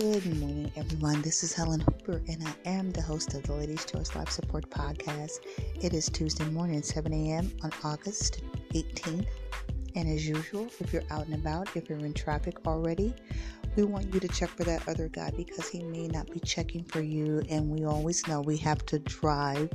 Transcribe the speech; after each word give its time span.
Good 0.00 0.40
morning, 0.40 0.72
everyone. 0.76 1.20
This 1.20 1.44
is 1.44 1.52
Helen 1.52 1.80
Hooper, 1.80 2.22
and 2.26 2.42
I 2.42 2.54
am 2.64 2.90
the 2.90 3.02
host 3.02 3.34
of 3.34 3.42
the 3.42 3.52
Ladies 3.52 3.84
Choice 3.84 4.16
Life 4.16 4.30
Support 4.30 4.70
Podcast. 4.70 5.40
It 5.78 5.92
is 5.92 6.08
Tuesday 6.08 6.46
morning, 6.46 6.82
7 6.82 7.12
a.m. 7.12 7.52
on 7.62 7.70
August 7.84 8.40
18th. 8.72 9.26
And 9.96 10.08
as 10.08 10.26
usual, 10.26 10.68
if 10.80 10.90
you're 10.94 11.04
out 11.10 11.26
and 11.26 11.34
about, 11.34 11.76
if 11.76 11.90
you're 11.90 11.98
in 11.98 12.14
traffic 12.14 12.66
already, 12.66 13.14
we 13.76 13.84
want 13.84 14.12
you 14.12 14.20
to 14.20 14.28
check 14.28 14.50
for 14.50 14.64
that 14.64 14.86
other 14.88 15.08
guy 15.08 15.30
because 15.36 15.68
he 15.68 15.82
may 15.82 16.08
not 16.08 16.30
be 16.30 16.40
checking 16.40 16.84
for 16.84 17.00
you. 17.00 17.42
And 17.48 17.68
we 17.68 17.84
always 17.84 18.26
know 18.26 18.40
we 18.40 18.56
have 18.58 18.84
to 18.86 18.98
drive 18.98 19.70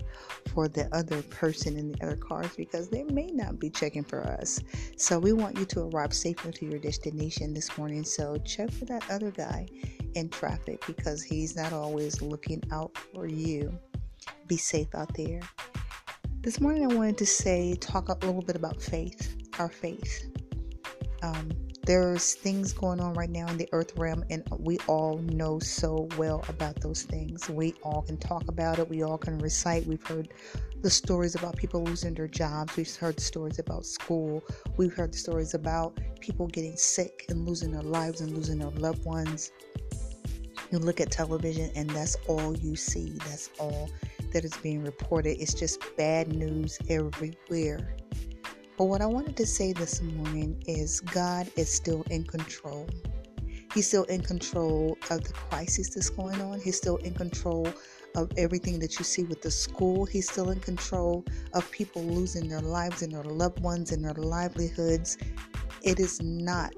for 0.53 0.67
the 0.67 0.93
other 0.93 1.21
person 1.23 1.77
in 1.77 1.91
the 1.91 2.03
other 2.05 2.17
cars 2.17 2.51
because 2.57 2.89
they 2.89 3.03
may 3.03 3.27
not 3.27 3.59
be 3.59 3.69
checking 3.69 4.03
for 4.03 4.21
us. 4.21 4.59
So 4.97 5.17
we 5.17 5.33
want 5.33 5.57
you 5.57 5.65
to 5.65 5.81
arrive 5.83 6.13
safely 6.13 6.51
to 6.53 6.65
your 6.65 6.79
destination 6.79 7.53
this 7.53 7.77
morning. 7.77 8.03
So 8.03 8.37
check 8.37 8.71
for 8.71 8.85
that 8.85 9.09
other 9.09 9.31
guy 9.31 9.67
in 10.15 10.29
traffic 10.29 10.83
because 10.87 11.23
he's 11.23 11.55
not 11.55 11.71
always 11.71 12.21
looking 12.21 12.61
out 12.71 12.97
for 13.13 13.27
you. 13.27 13.77
Be 14.47 14.57
safe 14.57 14.93
out 14.93 15.13
there. 15.15 15.41
This 16.41 16.59
morning, 16.61 16.83
I 16.83 16.93
wanted 16.93 17.17
to 17.19 17.25
say, 17.25 17.75
talk 17.75 18.09
a 18.09 18.13
little 18.25 18.43
bit 18.43 18.55
about 18.55 18.79
faith, 18.79 19.35
our 19.57 19.69
faith. 19.69 20.29
Um, 21.23 21.49
there's 21.85 22.33
things 22.33 22.73
going 22.73 22.99
on 22.99 23.13
right 23.13 23.29
now 23.29 23.47
in 23.47 23.57
the 23.57 23.69
earth 23.71 23.95
realm, 23.97 24.23
and 24.29 24.43
we 24.57 24.77
all 24.87 25.19
know 25.19 25.59
so 25.59 26.07
well 26.17 26.43
about 26.49 26.81
those 26.81 27.03
things. 27.03 27.47
We 27.49 27.75
all 27.83 28.01
can 28.01 28.17
talk 28.17 28.47
about 28.47 28.79
it, 28.79 28.89
we 28.89 29.03
all 29.03 29.17
can 29.17 29.37
recite. 29.37 29.85
We've 29.85 30.05
heard 30.05 30.33
the 30.81 30.89
stories 30.89 31.35
about 31.35 31.55
people 31.55 31.83
losing 31.83 32.13
their 32.13 32.27
jobs, 32.27 32.75
we've 32.75 32.93
heard 32.95 33.19
stories 33.19 33.59
about 33.59 33.85
school, 33.85 34.43
we've 34.77 34.93
heard 34.93 35.13
the 35.13 35.17
stories 35.17 35.53
about 35.53 35.99
people 36.19 36.47
getting 36.47 36.75
sick 36.75 37.25
and 37.29 37.47
losing 37.47 37.71
their 37.71 37.83
lives 37.83 38.21
and 38.21 38.35
losing 38.35 38.59
their 38.59 38.71
loved 38.71 39.05
ones. 39.05 39.51
You 40.71 40.79
look 40.79 40.99
at 40.99 41.11
television, 41.11 41.71
and 41.75 41.89
that's 41.91 42.17
all 42.27 42.57
you 42.57 42.75
see, 42.75 43.09
that's 43.19 43.51
all 43.59 43.89
that 44.33 44.43
is 44.43 44.57
being 44.57 44.83
reported. 44.83 45.39
It's 45.39 45.53
just 45.53 45.79
bad 45.95 46.33
news 46.33 46.79
everywhere. 46.89 47.95
But 48.77 48.85
what 48.85 49.01
I 49.01 49.05
wanted 49.05 49.37
to 49.37 49.45
say 49.45 49.71
this 49.71 50.01
morning 50.01 50.61
is 50.67 50.99
God 50.99 51.49
is 51.55 51.69
still 51.73 52.03
in 52.09 52.25
control. 52.25 52.89
He's 53.73 53.87
still 53.87 54.03
in 54.05 54.21
control 54.21 54.97
of 55.09 55.23
the 55.23 55.31
crisis 55.31 55.95
that's 55.95 56.09
going 56.09 56.41
on. 56.41 56.59
He's 56.59 56.75
still 56.75 56.97
in 56.97 57.13
control 57.13 57.69
of 58.15 58.31
everything 58.37 58.79
that 58.79 58.99
you 58.99 59.05
see 59.05 59.23
with 59.23 59.41
the 59.41 59.51
school. 59.51 60.03
He's 60.05 60.29
still 60.29 60.49
in 60.49 60.59
control 60.59 61.23
of 61.53 61.69
people 61.71 62.03
losing 62.03 62.49
their 62.49 62.59
lives 62.59 63.01
and 63.01 63.13
their 63.13 63.23
loved 63.23 63.61
ones 63.61 63.93
and 63.93 64.03
their 64.03 64.13
livelihoods. 64.13 65.17
It 65.81 65.99
is 65.99 66.21
not 66.21 66.75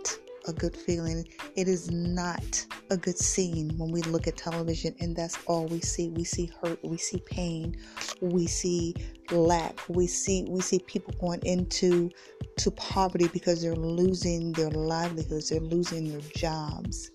a 0.47 0.53
good 0.53 0.75
feeling. 0.75 1.27
It 1.55 1.67
is 1.67 1.91
not 1.91 2.65
a 2.89 2.97
good 2.97 3.17
scene 3.17 3.77
when 3.77 3.91
we 3.91 4.01
look 4.03 4.27
at 4.27 4.37
television 4.37 4.95
and 4.99 5.15
that's 5.15 5.37
all 5.45 5.65
we 5.65 5.81
see. 5.81 6.09
We 6.09 6.23
see 6.23 6.51
hurt, 6.61 6.79
we 6.83 6.97
see 6.97 7.21
pain, 7.25 7.75
we 8.21 8.47
see 8.47 8.95
lack, 9.31 9.79
we 9.89 10.07
see 10.07 10.45
we 10.49 10.61
see 10.61 10.79
people 10.79 11.13
going 11.19 11.41
into 11.43 12.09
to 12.57 12.71
poverty 12.71 13.27
because 13.27 13.61
they're 13.61 13.75
losing 13.75 14.51
their 14.53 14.69
livelihoods, 14.69 15.49
they're 15.49 15.59
losing 15.59 16.11
their 16.11 16.29
jobs. 16.35 17.11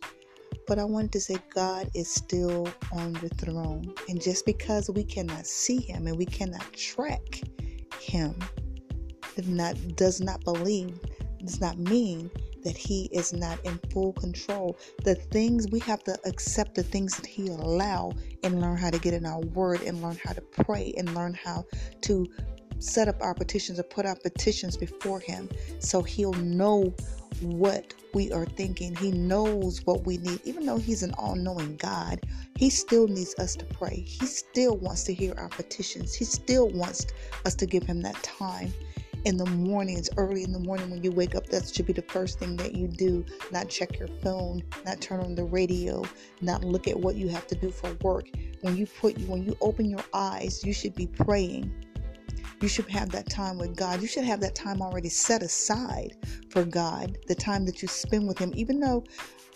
But 0.66 0.78
I 0.78 0.84
wanted 0.84 1.12
to 1.12 1.20
say 1.20 1.38
God 1.54 1.90
is 1.94 2.08
still 2.08 2.68
on 2.92 3.14
the 3.14 3.28
throne. 3.30 3.92
And 4.08 4.22
just 4.22 4.46
because 4.46 4.88
we 4.88 5.04
cannot 5.04 5.46
see 5.46 5.78
him 5.80 6.06
and 6.06 6.16
we 6.16 6.26
cannot 6.26 6.72
track 6.72 7.40
him, 8.00 8.34
not 9.46 9.76
does 9.96 10.20
not 10.20 10.44
believe, 10.44 10.98
does 11.44 11.60
not 11.60 11.78
mean 11.78 12.30
that 12.64 12.76
He 12.76 13.08
is 13.12 13.32
not 13.32 13.64
in 13.64 13.78
full 13.90 14.12
control. 14.14 14.78
The 15.04 15.14
things 15.14 15.68
we 15.70 15.80
have 15.80 16.02
to 16.04 16.18
accept 16.24 16.74
the 16.74 16.82
things 16.82 17.16
that 17.16 17.26
He 17.26 17.48
allow 17.48 18.12
and 18.42 18.60
learn 18.60 18.76
how 18.76 18.90
to 18.90 18.98
get 18.98 19.14
in 19.14 19.26
our 19.26 19.40
word 19.40 19.82
and 19.82 20.02
learn 20.02 20.18
how 20.22 20.32
to 20.32 20.40
pray 20.40 20.94
and 20.96 21.14
learn 21.14 21.34
how 21.34 21.64
to 22.02 22.28
set 22.78 23.08
up 23.08 23.16
our 23.20 23.34
petitions 23.34 23.78
or 23.78 23.84
put 23.84 24.06
our 24.06 24.16
petitions 24.16 24.76
before 24.76 25.20
Him 25.20 25.48
so 25.78 26.02
He'll 26.02 26.32
know 26.34 26.94
what 27.40 27.94
we 28.14 28.30
are 28.32 28.46
thinking. 28.46 28.94
He 28.96 29.10
knows 29.10 29.84
what 29.86 30.04
we 30.04 30.18
need. 30.18 30.40
Even 30.44 30.66
though 30.66 30.78
He's 30.78 31.02
an 31.02 31.12
all 31.18 31.34
knowing 31.34 31.76
God, 31.76 32.20
He 32.56 32.70
still 32.70 33.08
needs 33.08 33.34
us 33.38 33.56
to 33.56 33.64
pray. 33.64 34.04
He 34.06 34.26
still 34.26 34.76
wants 34.76 35.04
to 35.04 35.14
hear 35.14 35.34
our 35.38 35.48
petitions. 35.48 36.14
He 36.14 36.24
still 36.24 36.68
wants 36.68 37.06
us 37.46 37.54
to 37.56 37.66
give 37.66 37.84
Him 37.84 38.02
that 38.02 38.20
time 38.22 38.72
in 39.24 39.36
the 39.36 39.46
mornings, 39.46 40.08
early 40.16 40.42
in 40.42 40.52
the 40.52 40.58
morning 40.58 40.90
when 40.90 41.02
you 41.02 41.12
wake 41.12 41.34
up, 41.34 41.46
that 41.46 41.68
should 41.74 41.86
be 41.86 41.92
the 41.92 42.02
first 42.02 42.38
thing 42.38 42.56
that 42.56 42.74
you 42.74 42.88
do. 42.88 43.24
Not 43.50 43.68
check 43.68 43.98
your 43.98 44.08
phone, 44.22 44.62
not 44.84 45.00
turn 45.00 45.20
on 45.20 45.34
the 45.34 45.44
radio, 45.44 46.04
not 46.40 46.64
look 46.64 46.88
at 46.88 46.98
what 46.98 47.16
you 47.16 47.28
have 47.28 47.46
to 47.48 47.54
do 47.54 47.70
for 47.70 47.92
work. 48.02 48.28
When 48.62 48.76
you 48.76 48.86
put 48.86 49.18
when 49.28 49.44
you 49.44 49.56
open 49.60 49.88
your 49.90 50.04
eyes, 50.12 50.64
you 50.64 50.72
should 50.72 50.94
be 50.94 51.06
praying. 51.06 51.72
You 52.62 52.68
should 52.68 52.88
have 52.88 53.10
that 53.10 53.28
time 53.28 53.58
with 53.58 53.76
God. 53.76 54.00
You 54.00 54.08
should 54.08 54.24
have 54.24 54.40
that 54.40 54.54
time 54.54 54.82
already 54.82 55.08
set 55.10 55.42
aside 55.42 56.16
for 56.50 56.64
God, 56.64 57.18
the 57.28 57.34
time 57.34 57.66
that 57.66 57.82
you 57.82 57.88
spend 57.88 58.28
with 58.28 58.38
Him, 58.38 58.52
even 58.54 58.80
though 58.80 59.04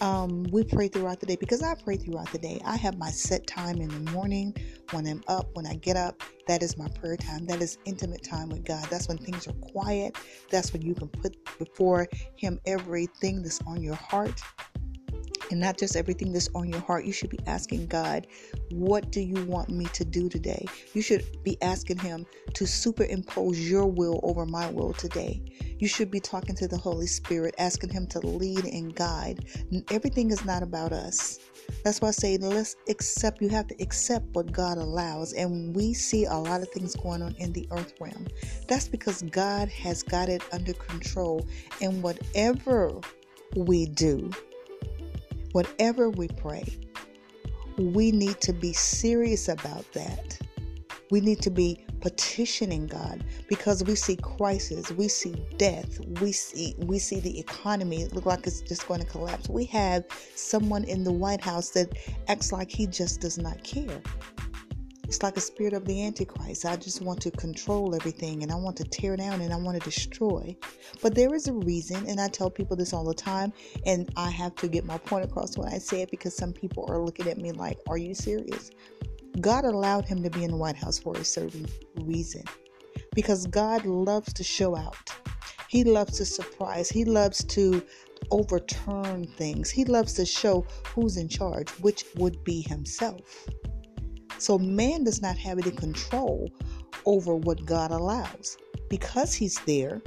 um, 0.00 0.44
we 0.52 0.64
pray 0.64 0.88
throughout 0.88 1.20
the 1.20 1.26
day 1.26 1.36
because 1.36 1.62
I 1.62 1.74
pray 1.74 1.96
throughout 1.96 2.30
the 2.32 2.38
day. 2.38 2.60
I 2.64 2.76
have 2.76 2.98
my 2.98 3.10
set 3.10 3.46
time 3.46 3.80
in 3.80 3.88
the 3.88 4.10
morning 4.10 4.54
when 4.90 5.06
I'm 5.06 5.22
up, 5.28 5.48
when 5.54 5.66
I 5.66 5.76
get 5.76 5.96
up. 5.96 6.20
That 6.48 6.62
is 6.62 6.76
my 6.76 6.88
prayer 6.88 7.16
time. 7.16 7.46
That 7.46 7.62
is 7.62 7.78
intimate 7.86 8.24
time 8.24 8.48
with 8.50 8.64
God. 8.64 8.86
That's 8.90 9.08
when 9.08 9.18
things 9.18 9.46
are 9.46 9.54
quiet. 9.54 10.16
That's 10.50 10.72
when 10.72 10.82
you 10.82 10.94
can 10.94 11.08
put 11.08 11.36
before 11.58 12.08
Him 12.36 12.60
everything 12.66 13.42
that's 13.42 13.60
on 13.66 13.82
your 13.82 13.94
heart 13.94 14.40
and 15.50 15.60
not 15.60 15.78
just 15.78 15.96
everything 15.96 16.32
that's 16.32 16.48
on 16.54 16.68
your 16.68 16.80
heart. 16.80 17.04
You 17.04 17.12
should 17.12 17.30
be 17.30 17.38
asking 17.46 17.86
God, 17.86 18.26
What 18.70 19.10
do 19.10 19.20
you 19.20 19.44
want 19.44 19.68
me 19.68 19.86
to 19.86 20.04
do 20.04 20.28
today? 20.28 20.66
You 20.94 21.02
should 21.02 21.42
be 21.42 21.60
asking 21.62 21.98
Him 21.98 22.26
to 22.54 22.66
superimpose 22.66 23.58
your 23.58 23.86
will 23.86 24.20
over 24.22 24.46
my 24.46 24.70
will 24.70 24.92
today. 24.92 25.42
You 25.78 25.88
should 25.88 26.10
be 26.10 26.20
talking 26.20 26.54
to 26.56 26.68
the 26.68 26.78
Holy 26.78 27.06
Spirit, 27.06 27.54
asking 27.58 27.90
Him 27.90 28.06
to 28.08 28.20
lead 28.20 28.64
and 28.64 28.94
guide. 28.94 29.46
Everything 29.90 30.30
is 30.30 30.44
not 30.44 30.62
about 30.62 30.92
us. 30.92 31.38
That's 31.84 32.00
why 32.00 32.08
I 32.08 32.12
say 32.12 32.36
let's 32.38 32.76
accept, 32.88 33.42
you 33.42 33.48
have 33.48 33.66
to 33.68 33.82
accept 33.82 34.26
what 34.32 34.52
God 34.52 34.78
allows. 34.78 35.32
And 35.32 35.74
we 35.74 35.94
see 35.94 36.24
a 36.24 36.34
lot 36.34 36.62
of 36.62 36.68
things 36.70 36.96
going 36.96 37.22
on 37.22 37.34
in 37.38 37.52
the 37.52 37.68
earth 37.72 37.94
realm. 38.00 38.26
That's 38.68 38.88
because 38.88 39.22
God 39.22 39.68
has 39.68 40.02
got 40.02 40.28
it 40.28 40.42
under 40.52 40.72
control. 40.72 41.46
And 41.80 42.02
whatever 42.02 43.00
we 43.54 43.86
do, 43.86 44.30
whatever 45.52 46.10
we 46.10 46.28
pray, 46.28 46.64
we 47.78 48.10
need 48.10 48.40
to 48.42 48.52
be 48.52 48.72
serious 48.72 49.48
about 49.48 49.90
that. 49.92 50.38
We 51.10 51.20
need 51.20 51.40
to 51.42 51.50
be 51.50 51.84
petitioning 52.00 52.86
God 52.86 53.24
because 53.48 53.84
we 53.84 53.94
see 53.94 54.16
crisis, 54.16 54.90
we 54.90 55.08
see 55.08 55.34
death, 55.56 56.00
we 56.20 56.32
see 56.32 56.74
we 56.78 56.98
see 56.98 57.20
the 57.20 57.38
economy 57.38 58.06
look 58.06 58.26
like 58.26 58.46
it's 58.46 58.60
just 58.60 58.88
going 58.88 59.00
to 59.00 59.06
collapse. 59.06 59.48
We 59.48 59.64
have 59.66 60.04
someone 60.34 60.84
in 60.84 61.04
the 61.04 61.12
White 61.12 61.40
House 61.40 61.70
that 61.70 61.96
acts 62.28 62.52
like 62.52 62.70
he 62.70 62.86
just 62.86 63.20
does 63.20 63.38
not 63.38 63.62
care. 63.62 64.00
It's 65.06 65.22
like 65.22 65.36
a 65.36 65.40
spirit 65.40 65.72
of 65.72 65.84
the 65.84 66.04
Antichrist. 66.04 66.64
I 66.64 66.74
just 66.74 67.00
want 67.00 67.20
to 67.22 67.30
control 67.30 67.94
everything 67.94 68.42
and 68.42 68.50
I 68.50 68.56
want 68.56 68.76
to 68.78 68.84
tear 68.84 69.16
down 69.16 69.40
and 69.40 69.52
I 69.52 69.56
want 69.56 69.80
to 69.80 69.88
destroy. 69.88 70.56
But 71.00 71.14
there 71.14 71.32
is 71.32 71.46
a 71.46 71.52
reason, 71.52 72.04
and 72.08 72.20
I 72.20 72.26
tell 72.28 72.50
people 72.50 72.76
this 72.76 72.92
all 72.92 73.04
the 73.04 73.14
time, 73.14 73.52
and 73.84 74.10
I 74.16 74.30
have 74.30 74.56
to 74.56 74.68
get 74.68 74.84
my 74.84 74.98
point 74.98 75.24
across 75.24 75.56
when 75.56 75.68
I 75.68 75.78
say 75.78 76.02
it 76.02 76.10
because 76.10 76.36
some 76.36 76.52
people 76.52 76.86
are 76.88 77.00
looking 77.00 77.28
at 77.28 77.38
me 77.38 77.52
like, 77.52 77.78
Are 77.88 77.98
you 77.98 78.14
serious? 78.14 78.70
God 79.40 79.64
allowed 79.64 80.06
him 80.06 80.22
to 80.22 80.30
be 80.30 80.44
in 80.44 80.50
the 80.50 80.56
White 80.56 80.76
House 80.76 80.98
for 80.98 81.16
a 81.16 81.24
certain 81.24 81.66
reason 82.02 82.42
because 83.14 83.46
God 83.46 83.84
loves 83.84 84.32
to 84.32 84.42
show 84.42 84.76
out. 84.76 85.10
He 85.68 85.84
loves 85.84 86.18
to 86.18 86.24
surprise. 86.24 86.88
He 86.88 87.04
loves 87.04 87.44
to 87.44 87.82
overturn 88.30 89.26
things. 89.26 89.70
He 89.70 89.84
loves 89.84 90.14
to 90.14 90.24
show 90.24 90.66
who's 90.86 91.16
in 91.16 91.28
charge, 91.28 91.68
which 91.80 92.04
would 92.16 92.42
be 92.44 92.62
himself. 92.62 93.46
So 94.38 94.58
man 94.58 95.04
does 95.04 95.22
not 95.22 95.36
have 95.38 95.58
any 95.58 95.70
control 95.70 96.50
over 97.04 97.34
what 97.34 97.64
God 97.64 97.90
allows. 97.90 98.58
Because 98.88 99.32
he's 99.34 99.58
there, 99.60 100.02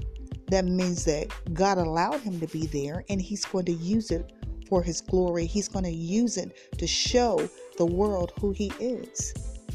that 0.49 0.65
means 0.65 1.05
that 1.05 1.27
God 1.53 1.77
allowed 1.77 2.21
him 2.21 2.39
to 2.39 2.47
be 2.47 2.67
there 2.67 3.03
and 3.09 3.21
he's 3.21 3.45
going 3.45 3.65
to 3.65 3.73
use 3.73 4.11
it 4.11 4.31
for 4.67 4.83
his 4.83 5.01
glory. 5.01 5.45
He's 5.45 5.67
going 5.67 5.85
to 5.85 5.91
use 5.91 6.37
it 6.37 6.77
to 6.77 6.87
show 6.87 7.49
the 7.77 7.85
world 7.85 8.33
who 8.39 8.51
he 8.51 8.71
is. 8.79 9.33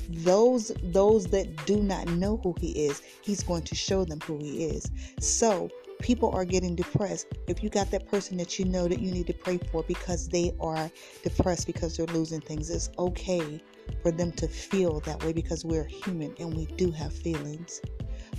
Those 0.08 0.70
those 0.82 1.26
that 1.28 1.64
do 1.66 1.82
not 1.82 2.06
know 2.08 2.38
who 2.42 2.54
he 2.60 2.86
is, 2.86 3.00
he's 3.22 3.42
going 3.42 3.62
to 3.62 3.74
show 3.74 4.04
them 4.04 4.20
who 4.20 4.38
he 4.38 4.64
is. 4.64 4.90
So, 5.18 5.70
people 6.00 6.30
are 6.34 6.44
getting 6.44 6.74
depressed. 6.74 7.28
If 7.48 7.62
you 7.62 7.70
got 7.70 7.90
that 7.90 8.06
person 8.10 8.36
that 8.36 8.58
you 8.58 8.66
know 8.66 8.86
that 8.86 9.00
you 9.00 9.10
need 9.10 9.26
to 9.28 9.32
pray 9.32 9.58
for 9.72 9.82
because 9.84 10.28
they 10.28 10.52
are 10.60 10.90
depressed 11.22 11.66
because 11.66 11.96
they're 11.96 12.06
losing 12.06 12.42
things, 12.42 12.68
it's 12.68 12.90
okay 12.98 13.62
for 14.02 14.10
them 14.10 14.32
to 14.32 14.48
feel 14.48 15.00
that 15.00 15.22
way 15.24 15.32
because 15.32 15.64
we're 15.64 15.84
human 15.84 16.34
and 16.38 16.54
we 16.54 16.66
do 16.76 16.90
have 16.90 17.12
feelings. 17.12 17.80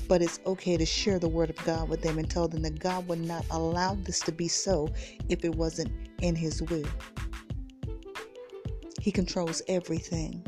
But 0.07 0.21
it's 0.21 0.39
okay 0.45 0.77
to 0.77 0.85
share 0.85 1.19
the 1.19 1.27
word 1.27 1.49
of 1.49 1.57
God 1.65 1.89
with 1.89 2.01
them 2.01 2.19
and 2.19 2.29
tell 2.29 2.47
them 2.47 2.61
that 2.63 2.79
God 2.79 3.07
would 3.07 3.25
not 3.25 3.45
allow 3.49 3.95
this 3.95 4.19
to 4.21 4.31
be 4.31 4.47
so 4.47 4.87
if 5.29 5.43
it 5.43 5.55
wasn't 5.55 5.91
in 6.21 6.35
His 6.35 6.61
will. 6.61 6.85
He 9.05 9.11
controls 9.11 9.61
everything. 9.67 10.43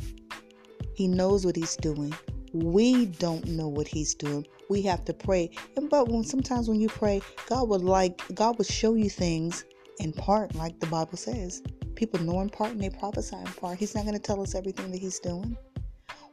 He 0.96 1.08
knows 1.08 1.46
what 1.46 1.56
he's 1.56 1.76
doing. 1.76 2.12
We 2.54 3.06
don't 3.06 3.46
know 3.50 3.68
what 3.68 3.88
he's 3.88 4.16
doing. 4.16 4.48
We 4.68 4.82
have 4.82 5.06
to 5.06 5.14
pray. 5.14 5.52
And 5.76 5.88
but 5.88 6.10
when 6.10 6.24
sometimes 6.24 6.68
when 6.68 6.80
you 6.80 6.88
pray, 6.88 7.22
God 7.48 7.70
would 7.70 7.84
like 7.84 8.20
God 8.34 8.58
would 8.58 8.66
show 8.66 8.96
you 8.96 9.12
things 9.12 9.64
in 10.00 10.12
part, 10.12 10.56
like 10.56 10.80
the 10.80 10.88
Bible 10.88 11.18
says. 11.18 11.62
People 11.98 12.20
know 12.20 12.42
in 12.42 12.50
part 12.50 12.70
and 12.70 12.80
they 12.80 12.92
prophesy 12.92 13.36
in 13.36 13.52
part. 13.54 13.80
He's 13.80 13.96
not 13.96 14.04
going 14.06 14.14
to 14.14 14.22
tell 14.22 14.40
us 14.40 14.54
everything 14.54 14.92
that 14.92 15.00
he's 15.00 15.18
doing. 15.18 15.58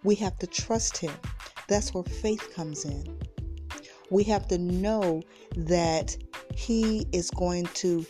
We 0.02 0.14
have 0.16 0.38
to 0.40 0.46
trust 0.46 0.98
him. 0.98 1.14
That's 1.68 1.94
where 1.94 2.04
faith 2.04 2.54
comes 2.54 2.84
in. 2.84 3.18
We 4.10 4.24
have 4.24 4.46
to 4.48 4.58
know 4.58 5.22
that 5.56 6.14
he 6.54 7.06
is 7.12 7.30
going 7.30 7.64
to 7.64 8.04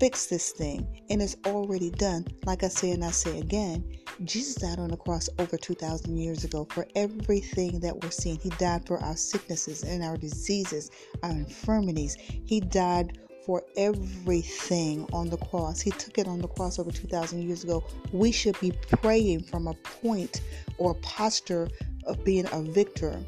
fix 0.00 0.26
this 0.26 0.52
thing 0.52 1.02
and 1.10 1.20
it's 1.20 1.36
already 1.44 1.90
done. 1.90 2.26
Like 2.46 2.64
I 2.64 2.68
say 2.68 2.92
and 2.92 3.04
I 3.04 3.10
say 3.10 3.38
again, 3.38 3.84
Jesus 4.24 4.54
died 4.54 4.78
on 4.78 4.88
the 4.88 4.96
cross 4.96 5.28
over 5.38 5.58
2,000 5.58 6.16
years 6.16 6.44
ago 6.44 6.66
for 6.70 6.86
everything 6.96 7.80
that 7.80 8.02
we're 8.02 8.10
seeing. 8.10 8.38
He 8.38 8.48
died 8.50 8.86
for 8.86 8.98
our 9.00 9.16
sicknesses 9.16 9.82
and 9.84 10.02
our 10.02 10.16
diseases, 10.16 10.90
our 11.22 11.30
infirmities. 11.30 12.16
He 12.18 12.60
died 12.60 13.18
for 13.50 13.64
everything 13.76 15.04
on 15.12 15.28
the 15.28 15.36
cross. 15.36 15.80
He 15.80 15.90
took 15.90 16.18
it 16.18 16.28
on 16.28 16.38
the 16.38 16.46
cross 16.46 16.78
over 16.78 16.92
2,000 16.92 17.42
years 17.42 17.64
ago. 17.64 17.82
We 18.12 18.30
should 18.30 18.56
be 18.60 18.70
praying 18.92 19.42
from 19.42 19.66
a 19.66 19.74
point 19.74 20.42
or 20.78 20.94
posture 20.94 21.68
of 22.04 22.22
being 22.22 22.46
a 22.52 22.62
victor 22.62 23.20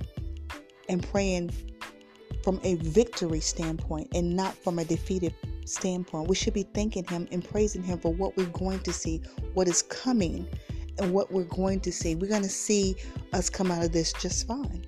and 0.89 1.03
praying 1.03 1.51
from 2.45 2.61
a 2.63 2.77
victory 2.77 3.41
standpoint 3.41 4.11
and 4.15 4.37
not 4.37 4.55
from 4.55 4.79
a 4.79 4.85
defeated 4.85 5.35
standpoint. 5.65 6.29
We 6.29 6.37
should 6.37 6.55
be 6.55 6.69
thanking 6.73 7.03
Him 7.03 7.27
and 7.33 7.43
praising 7.45 7.83
Him 7.83 7.99
for 7.99 8.13
what 8.13 8.37
we're 8.37 8.47
going 8.47 8.79
to 8.79 8.93
see, 8.93 9.23
what 9.55 9.67
is 9.67 9.83
coming, 9.83 10.47
and 11.01 11.13
what 11.13 11.33
we're 11.33 11.43
going 11.47 11.81
to 11.81 11.91
see. 11.91 12.15
We're 12.15 12.31
going 12.31 12.43
to 12.43 12.49
see 12.49 12.95
us 13.33 13.51
come 13.51 13.73
out 13.73 13.85
of 13.85 13.91
this 13.91 14.13
just 14.13 14.47
fine. 14.47 14.87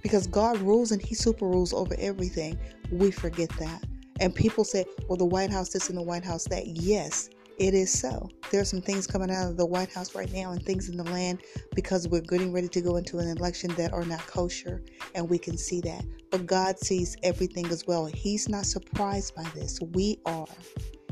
Because 0.00 0.26
God 0.26 0.56
rules 0.62 0.90
and 0.90 1.02
He 1.02 1.14
super 1.14 1.44
rules 1.44 1.74
over 1.74 1.94
everything. 1.98 2.58
We 2.90 3.10
forget 3.10 3.50
that. 3.58 3.84
And 4.20 4.34
people 4.34 4.64
say, 4.64 4.84
well, 5.08 5.16
the 5.16 5.24
White 5.24 5.50
House 5.50 5.70
this 5.70 5.88
and 5.88 5.98
the 5.98 6.02
White 6.02 6.24
House 6.24 6.44
that. 6.44 6.66
Yes, 6.66 7.30
it 7.58 7.74
is 7.74 7.92
so. 7.92 8.28
There 8.50 8.60
are 8.60 8.64
some 8.64 8.80
things 8.80 9.06
coming 9.06 9.30
out 9.30 9.50
of 9.50 9.56
the 9.56 9.66
White 9.66 9.92
House 9.92 10.14
right 10.14 10.32
now 10.32 10.52
and 10.52 10.62
things 10.62 10.88
in 10.88 10.96
the 10.96 11.04
land 11.04 11.42
because 11.74 12.08
we're 12.08 12.20
getting 12.20 12.52
ready 12.52 12.68
to 12.68 12.80
go 12.80 12.96
into 12.96 13.18
an 13.18 13.28
election 13.36 13.70
that 13.76 13.92
are 13.92 14.04
not 14.04 14.24
kosher, 14.26 14.82
and 15.14 15.28
we 15.28 15.38
can 15.38 15.56
see 15.58 15.80
that. 15.82 16.04
But 16.30 16.46
God 16.46 16.78
sees 16.78 17.16
everything 17.22 17.66
as 17.66 17.84
well. 17.86 18.06
He's 18.06 18.48
not 18.48 18.66
surprised 18.66 19.34
by 19.34 19.44
this. 19.54 19.80
We 19.92 20.20
are. 20.26 20.46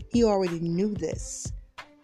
He 0.08 0.24
already 0.24 0.60
knew 0.60 0.94
this 0.94 1.52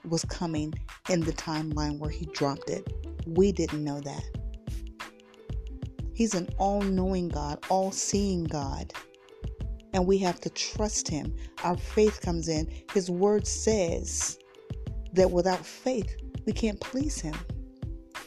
was 0.09 0.25
coming 0.25 0.75
in 1.09 1.21
the 1.21 1.33
timeline 1.33 1.99
where 1.99 2.11
He 2.11 2.27
dropped 2.27 2.69
it. 2.69 2.93
We 3.27 3.53
didn't 3.53 3.85
know 3.85 4.01
that. 4.01 4.25
He's 6.15 6.35
an 6.35 6.49
all 6.59 6.83
knowing 6.83 7.29
God, 7.29 7.65
all 7.69 7.91
seeing 7.91 8.45
God 8.45 8.93
and 9.93 10.07
we 10.07 10.19
have 10.19 10.41
to 10.41 10.51
trust 10.51 11.09
Him. 11.09 11.35
Our 11.65 11.77
faith 11.77 12.21
comes 12.21 12.49
in. 12.49 12.71
His 12.93 13.11
word 13.11 13.47
says 13.47 14.39
that 15.13 15.31
without 15.31 15.65
faith, 15.65 16.17
we 16.47 16.53
can't 16.53 16.81
please 16.81 17.21
Him. 17.21 17.35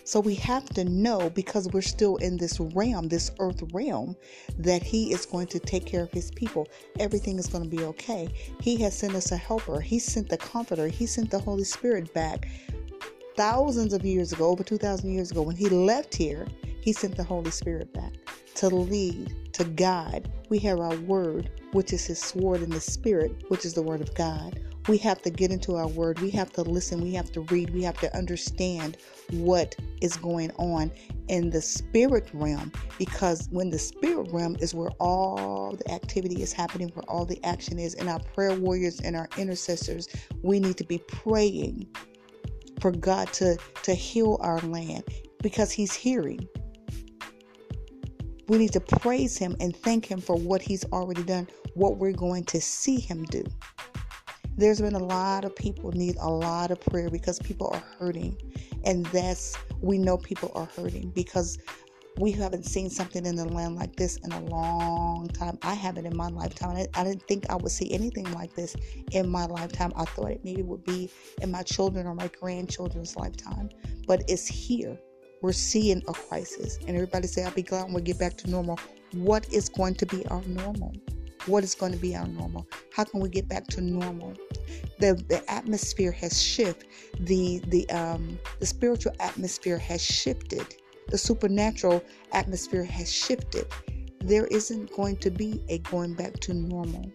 So 0.04 0.20
we 0.20 0.36
have 0.36 0.70
to 0.70 0.84
know 0.84 1.32
because 1.32 1.68
we're 1.70 1.82
still 1.82 2.18
in 2.18 2.38
this 2.38 2.60
realm, 2.60 3.08
this 3.08 3.32
earth 3.40 3.64
realm, 3.74 4.16
that 4.60 4.84
He 4.84 5.12
is 5.12 5.26
going 5.26 5.48
to 5.48 5.60
take 5.60 5.88
care 5.88 6.04
of 6.04 6.12
His 6.12 6.30
people. 6.32 6.68
Everything 7.00 7.40
is 7.40 7.48
going 7.48 7.64
to 7.64 7.76
be 7.76 7.84
okay. 7.84 8.30
He 8.62 8.78
has 8.84 8.96
sent 8.96 9.16
us 9.16 9.32
a 9.32 9.38
helper, 9.38 9.82
He 9.82 9.98
sent 9.98 10.30
the 10.30 10.38
comforter, 10.38 10.88
He 10.88 11.08
sent 11.08 11.32
the 11.32 11.40
Holy 11.40 11.64
Spirit 11.64 12.14
back 12.14 12.48
thousands 13.36 13.94
of 13.94 14.06
years 14.06 14.32
ago, 14.32 14.50
over 14.50 14.64
2,000 14.64 15.12
years 15.12 15.32
ago. 15.32 15.42
When 15.42 15.56
He 15.56 15.70
left 15.70 16.14
here, 16.14 16.46
He 16.82 16.94
sent 16.94 17.18
the 17.18 17.24
Holy 17.24 17.50
Spirit 17.52 17.92
back 17.92 18.14
to 18.56 18.70
lead, 18.70 19.54
to 19.54 19.64
guide. 19.64 20.32
We 20.50 20.60
have 20.60 20.80
our 20.80 20.96
word, 20.98 21.50
which 21.72 21.94
is 21.94 22.06
his 22.06 22.20
sword 22.20 22.62
in 22.62 22.70
the 22.70 22.80
spirit, 22.80 23.44
which 23.48 23.66
is 23.66 23.74
the 23.74 23.82
word 23.82 24.02
of 24.02 24.14
God. 24.14 24.60
We 24.88 24.98
have 25.00 25.22
to 25.24 25.32
get 25.32 25.52
into 25.52 25.76
our 25.76 25.88
word. 25.88 26.20
We 26.20 26.30
have 26.32 26.52
to 26.54 26.62
listen. 26.62 27.02
We 27.02 27.14
have 27.14 27.32
to 27.32 27.42
read. 27.42 27.72
We 27.72 27.82
have 27.84 28.00
to 28.02 28.16
understand 28.16 28.98
what 29.32 29.76
is 30.02 30.16
going 30.18 30.52
on 30.58 30.92
in 31.28 31.50
the 31.50 31.62
spirit 31.62 32.30
realm 32.34 32.72
because 33.00 33.48
when 33.50 33.72
the 33.72 33.80
spirit 33.80 34.30
realm 34.32 34.56
is 34.60 34.76
where 34.76 34.92
all 35.00 35.72
the 35.72 35.92
activity 35.92 36.44
is 36.44 36.54
happening, 36.54 36.90
where 36.90 37.10
all 37.10 37.26
the 37.26 37.44
action 37.44 37.80
is, 37.80 37.96
and 37.96 38.08
our 38.08 38.20
prayer 38.20 38.54
warriors 38.54 39.00
and 39.00 39.16
our 39.16 39.28
intercessors, 39.38 40.08
we 40.44 40.60
need 40.60 40.78
to 40.78 40.84
be 40.84 41.00
praying 41.00 41.88
for 42.80 42.92
God 42.92 43.34
to, 43.34 43.58
to 43.84 43.94
heal 43.96 44.38
our 44.42 44.60
land 44.60 45.04
because 45.42 45.72
He's 45.72 45.94
hearing. 45.94 46.48
We 48.48 48.58
need 48.58 48.74
to 48.74 48.80
praise 48.80 49.38
Him 49.38 49.56
and 49.60 49.76
thank 49.76 50.06
Him 50.06 50.22
for 50.22 50.36
what 50.36 50.62
He's 50.62 50.86
already 50.86 51.24
done, 51.24 51.48
what 51.74 51.98
we're 51.98 52.12
going 52.14 52.44
to 52.46 52.62
see 52.62 53.00
Him 53.00 53.26
do. 53.26 53.44
There's 54.58 54.80
been 54.80 54.96
a 54.96 55.04
lot 55.04 55.44
of 55.44 55.56
people 55.56 55.92
need 55.92 56.16
a 56.22 56.30
lot 56.30 56.72
of 56.72 56.80
prayer 56.80 57.10
because 57.10 57.40
people 57.40 57.70
are 57.74 57.84
hurting. 58.00 58.38
And 58.86 59.06
that's, 59.08 59.58
we 59.82 59.98
know 59.98 60.18
people 60.18 60.52
are 60.56 60.70
hurting 60.78 61.10
because 61.10 61.58
we 62.18 62.32
haven't 62.32 62.64
seen 62.64 62.90
something 62.90 63.26
in 63.26 63.36
the 63.36 63.46
land 63.46 63.76
like 63.76 63.96
this 63.98 64.18
in 64.24 64.32
a 64.32 64.42
long 64.46 65.28
time. 65.30 65.58
I 65.62 65.74
haven't 65.74 66.06
in 66.06 66.16
my 66.16 66.28
lifetime. 66.28 66.88
I, 66.94 67.04
didn't 67.04 67.24
think 67.24 67.50
I 67.50 67.56
would 67.56 67.72
see 67.72 67.92
anything 67.92 68.32
like 68.32 68.56
this 68.56 68.76
in 69.12 69.28
my 69.28 69.46
lifetime. 69.46 69.92
I 69.98 70.06
thought 70.06 70.32
it 70.32 70.42
maybe 70.46 70.62
would 70.62 70.86
be 70.86 71.10
in 71.42 71.52
my 71.52 71.64
children 71.64 72.08
or 72.08 72.16
my 72.16 72.30
grandchildren's 72.40 73.18
lifetime, 73.18 73.70
but 74.08 74.24
it's 74.30 74.48
here 74.48 74.98
we're 75.46 75.54
seeing 75.54 76.02
a 76.08 76.14
crisis. 76.14 76.80
And 76.88 76.96
everybody 76.96 77.28
say, 77.28 77.44
I'll 77.44 77.52
be 77.52 77.62
glad 77.62 77.84
when 77.86 77.94
we 77.94 78.02
get 78.02 78.18
back 78.18 78.36
to 78.38 78.50
normal. 78.50 78.80
What 79.14 79.48
is 79.54 79.70
going 79.70 79.94
to 79.96 80.06
be 80.08 80.26
our 80.28 80.42
normal? 80.48 80.92
What 81.46 81.64
is 81.64 81.76
going 81.76 81.92
to 81.92 82.00
be 82.00 82.16
our 82.16 82.28
normal? 82.28 82.66
How 82.92 83.04
can 83.04 83.20
we 83.20 83.30
get 83.30 83.48
back 83.48 83.68
to 83.68 83.82
normal? 83.82 84.34
The 84.98 85.14
the 85.30 85.44
atmosphere 85.48 86.12
has 86.14 86.42
shifted. 86.42 86.90
The 87.20 87.62
the 87.68 87.88
um 87.92 88.40
the 88.60 88.66
spiritual 88.66 89.14
atmosphere 89.20 89.78
has 89.78 90.02
shifted. 90.02 90.66
The 91.10 91.18
supernatural 91.20 92.04
atmosphere 92.32 92.84
has 92.84 93.14
shifted. 93.14 93.68
There 94.22 94.48
isn't 94.48 94.92
going 94.94 95.18
to 95.18 95.30
be 95.30 95.62
a 95.70 95.78
going 95.78 96.16
back 96.16 96.40
to 96.40 96.56
normal. 96.56 97.12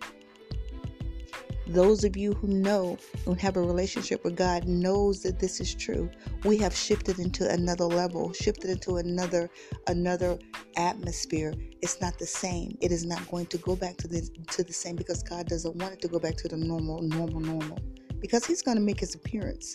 Those 1.70 2.02
of 2.02 2.16
you 2.16 2.32
who 2.32 2.48
know 2.48 2.98
and 3.26 3.40
have 3.40 3.56
a 3.56 3.62
relationship 3.62 4.24
with 4.24 4.34
God 4.34 4.66
knows 4.66 5.22
that 5.22 5.38
this 5.38 5.60
is 5.60 5.72
true. 5.72 6.10
We 6.44 6.56
have 6.58 6.74
shifted 6.74 7.20
into 7.20 7.48
another 7.48 7.84
level, 7.84 8.32
shifted 8.32 8.70
into 8.70 8.96
another 8.96 9.48
another 9.86 10.36
atmosphere. 10.76 11.54
It's 11.80 12.00
not 12.00 12.18
the 12.18 12.26
same. 12.26 12.76
It 12.80 12.90
is 12.90 13.06
not 13.06 13.30
going 13.30 13.46
to 13.46 13.58
go 13.58 13.76
back 13.76 13.96
to 13.98 14.08
the 14.08 14.22
to 14.50 14.64
the 14.64 14.72
same 14.72 14.96
because 14.96 15.22
God 15.22 15.46
doesn't 15.46 15.76
want 15.76 15.94
it 15.94 16.02
to 16.02 16.08
go 16.08 16.18
back 16.18 16.36
to 16.38 16.48
the 16.48 16.56
normal, 16.56 17.02
normal, 17.02 17.38
normal. 17.38 17.78
Because 18.18 18.44
He's 18.44 18.62
going 18.62 18.76
to 18.76 18.82
make 18.82 18.98
His 18.98 19.14
appearance. 19.14 19.72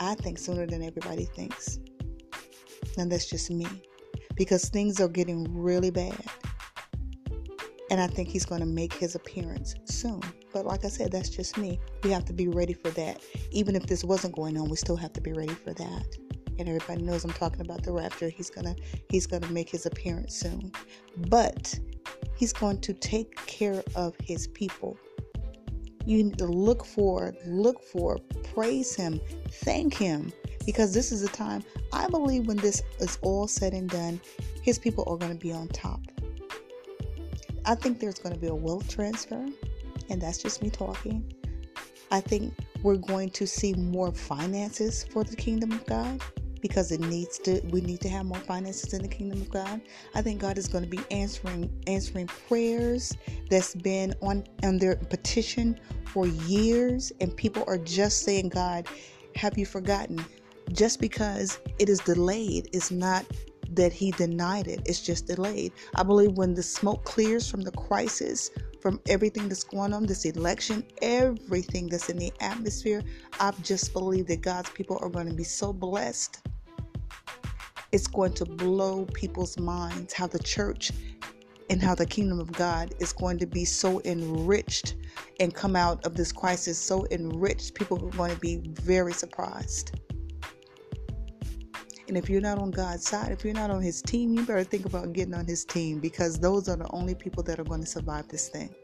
I 0.00 0.16
think 0.16 0.38
sooner 0.38 0.66
than 0.66 0.82
everybody 0.82 1.26
thinks. 1.26 1.78
And 2.98 3.10
that's 3.10 3.30
just 3.30 3.52
me. 3.52 3.68
Because 4.34 4.68
things 4.68 5.00
are 5.00 5.08
getting 5.08 5.46
really 5.56 5.92
bad. 5.92 6.20
And 7.90 8.00
I 8.00 8.06
think 8.06 8.28
he's 8.28 8.46
going 8.46 8.60
to 8.60 8.66
make 8.66 8.92
his 8.92 9.14
appearance 9.14 9.74
soon. 9.84 10.20
But 10.52 10.64
like 10.64 10.84
I 10.84 10.88
said, 10.88 11.12
that's 11.12 11.28
just 11.28 11.58
me. 11.58 11.78
We 12.02 12.10
have 12.10 12.24
to 12.26 12.32
be 12.32 12.48
ready 12.48 12.72
for 12.72 12.90
that. 12.90 13.20
Even 13.50 13.76
if 13.76 13.86
this 13.86 14.04
wasn't 14.04 14.34
going 14.34 14.56
on, 14.56 14.68
we 14.68 14.76
still 14.76 14.96
have 14.96 15.12
to 15.14 15.20
be 15.20 15.32
ready 15.32 15.54
for 15.54 15.74
that. 15.74 16.16
And 16.58 16.68
everybody 16.68 17.02
knows 17.02 17.24
I'm 17.24 17.32
talking 17.32 17.60
about 17.60 17.82
the 17.82 17.92
rapture. 17.92 18.28
He's 18.28 18.48
gonna 18.48 18.76
he's 19.10 19.26
gonna 19.26 19.50
make 19.50 19.68
his 19.68 19.86
appearance 19.86 20.36
soon. 20.36 20.70
But 21.28 21.78
he's 22.36 22.52
going 22.52 22.80
to 22.82 22.94
take 22.94 23.34
care 23.46 23.82
of 23.94 24.14
his 24.22 24.46
people. 24.48 24.96
You 26.06 26.22
need 26.24 26.38
to 26.38 26.46
look 26.46 26.84
for, 26.84 27.34
look 27.46 27.82
for, 27.82 28.18
praise 28.54 28.94
him, 28.94 29.20
thank 29.48 29.94
him. 29.94 30.32
Because 30.66 30.94
this 30.94 31.12
is 31.12 31.22
a 31.22 31.28
time, 31.28 31.62
I 31.92 32.08
believe 32.08 32.46
when 32.46 32.56
this 32.56 32.82
is 33.00 33.18
all 33.22 33.46
said 33.46 33.72
and 33.74 33.88
done, 33.88 34.20
his 34.62 34.78
people 34.78 35.04
are 35.06 35.16
going 35.16 35.32
to 35.32 35.38
be 35.38 35.52
on 35.52 35.68
top. 35.68 36.00
I 37.66 37.74
think 37.74 38.00
there's 38.00 38.18
going 38.18 38.34
to 38.34 38.40
be 38.40 38.48
a 38.48 38.54
wealth 38.54 38.88
transfer, 38.88 39.46
and 40.10 40.20
that's 40.20 40.38
just 40.38 40.62
me 40.62 40.70
talking. 40.70 41.32
I 42.10 42.20
think 42.20 42.54
we're 42.82 42.96
going 42.96 43.30
to 43.30 43.46
see 43.46 43.72
more 43.74 44.12
finances 44.12 45.04
for 45.10 45.24
the 45.24 45.34
kingdom 45.34 45.72
of 45.72 45.86
God 45.86 46.20
because 46.60 46.92
it 46.92 47.00
needs 47.00 47.38
to 47.40 47.60
we 47.70 47.82
need 47.82 48.00
to 48.00 48.08
have 48.08 48.24
more 48.24 48.38
finances 48.38 48.94
in 48.94 49.02
the 49.02 49.08
kingdom 49.08 49.40
of 49.42 49.50
God. 49.50 49.80
I 50.14 50.22
think 50.22 50.40
God 50.40 50.56
is 50.56 50.68
going 50.68 50.84
to 50.84 50.88
be 50.88 51.00
answering 51.10 51.70
answering 51.86 52.26
prayers 52.26 53.14
that's 53.50 53.74
been 53.74 54.14
on 54.22 54.44
on 54.62 54.78
their 54.78 54.96
petition 54.96 55.78
for 56.06 56.26
years 56.26 57.12
and 57.20 57.36
people 57.36 57.64
are 57.66 57.78
just 57.78 58.22
saying 58.22 58.50
God, 58.50 58.86
have 59.34 59.58
you 59.58 59.66
forgotten? 59.66 60.24
Just 60.72 61.00
because 61.00 61.58
it 61.78 61.88
is 61.88 62.00
delayed 62.00 62.68
is 62.72 62.90
not 62.90 63.26
that 63.70 63.92
he 63.92 64.10
denied 64.12 64.68
it. 64.68 64.80
It's 64.86 65.00
just 65.00 65.26
delayed. 65.26 65.72
I 65.94 66.02
believe 66.02 66.32
when 66.32 66.54
the 66.54 66.62
smoke 66.62 67.04
clears 67.04 67.50
from 67.50 67.62
the 67.62 67.72
crisis 67.72 68.50
from 68.84 69.00
everything 69.08 69.48
that's 69.48 69.64
going 69.64 69.94
on, 69.94 70.04
this 70.04 70.26
election, 70.26 70.84
everything 71.00 71.86
that's 71.86 72.10
in 72.10 72.18
the 72.18 72.30
atmosphere. 72.40 73.02
I 73.40 73.50
just 73.62 73.94
believe 73.94 74.26
that 74.26 74.42
God's 74.42 74.68
people 74.68 74.98
are 75.00 75.08
going 75.08 75.26
to 75.26 75.32
be 75.32 75.42
so 75.42 75.72
blessed. 75.72 76.46
It's 77.92 78.06
going 78.06 78.34
to 78.34 78.44
blow 78.44 79.06
people's 79.06 79.58
minds 79.58 80.12
how 80.12 80.26
the 80.26 80.38
church 80.38 80.92
and 81.70 81.80
how 81.80 81.94
the 81.94 82.04
kingdom 82.04 82.40
of 82.40 82.52
God 82.52 82.94
is 83.00 83.14
going 83.14 83.38
to 83.38 83.46
be 83.46 83.64
so 83.64 84.02
enriched 84.04 84.96
and 85.40 85.54
come 85.54 85.76
out 85.76 86.04
of 86.04 86.14
this 86.14 86.30
crisis 86.30 86.78
so 86.78 87.06
enriched. 87.10 87.74
People 87.74 88.04
are 88.06 88.10
going 88.10 88.34
to 88.34 88.40
be 88.40 88.56
very 88.64 89.14
surprised. 89.14 89.98
And 92.06 92.18
if 92.18 92.28
you're 92.28 92.40
not 92.40 92.58
on 92.58 92.70
God's 92.70 93.08
side, 93.08 93.32
if 93.32 93.44
you're 93.44 93.54
not 93.54 93.70
on 93.70 93.80
His 93.80 94.02
team, 94.02 94.34
you 94.34 94.44
better 94.44 94.64
think 94.64 94.84
about 94.84 95.12
getting 95.12 95.34
on 95.34 95.46
His 95.46 95.64
team 95.64 96.00
because 96.00 96.38
those 96.38 96.68
are 96.68 96.76
the 96.76 96.88
only 96.90 97.14
people 97.14 97.42
that 97.44 97.58
are 97.58 97.64
going 97.64 97.80
to 97.80 97.86
survive 97.86 98.28
this 98.28 98.48
thing. 98.48 98.74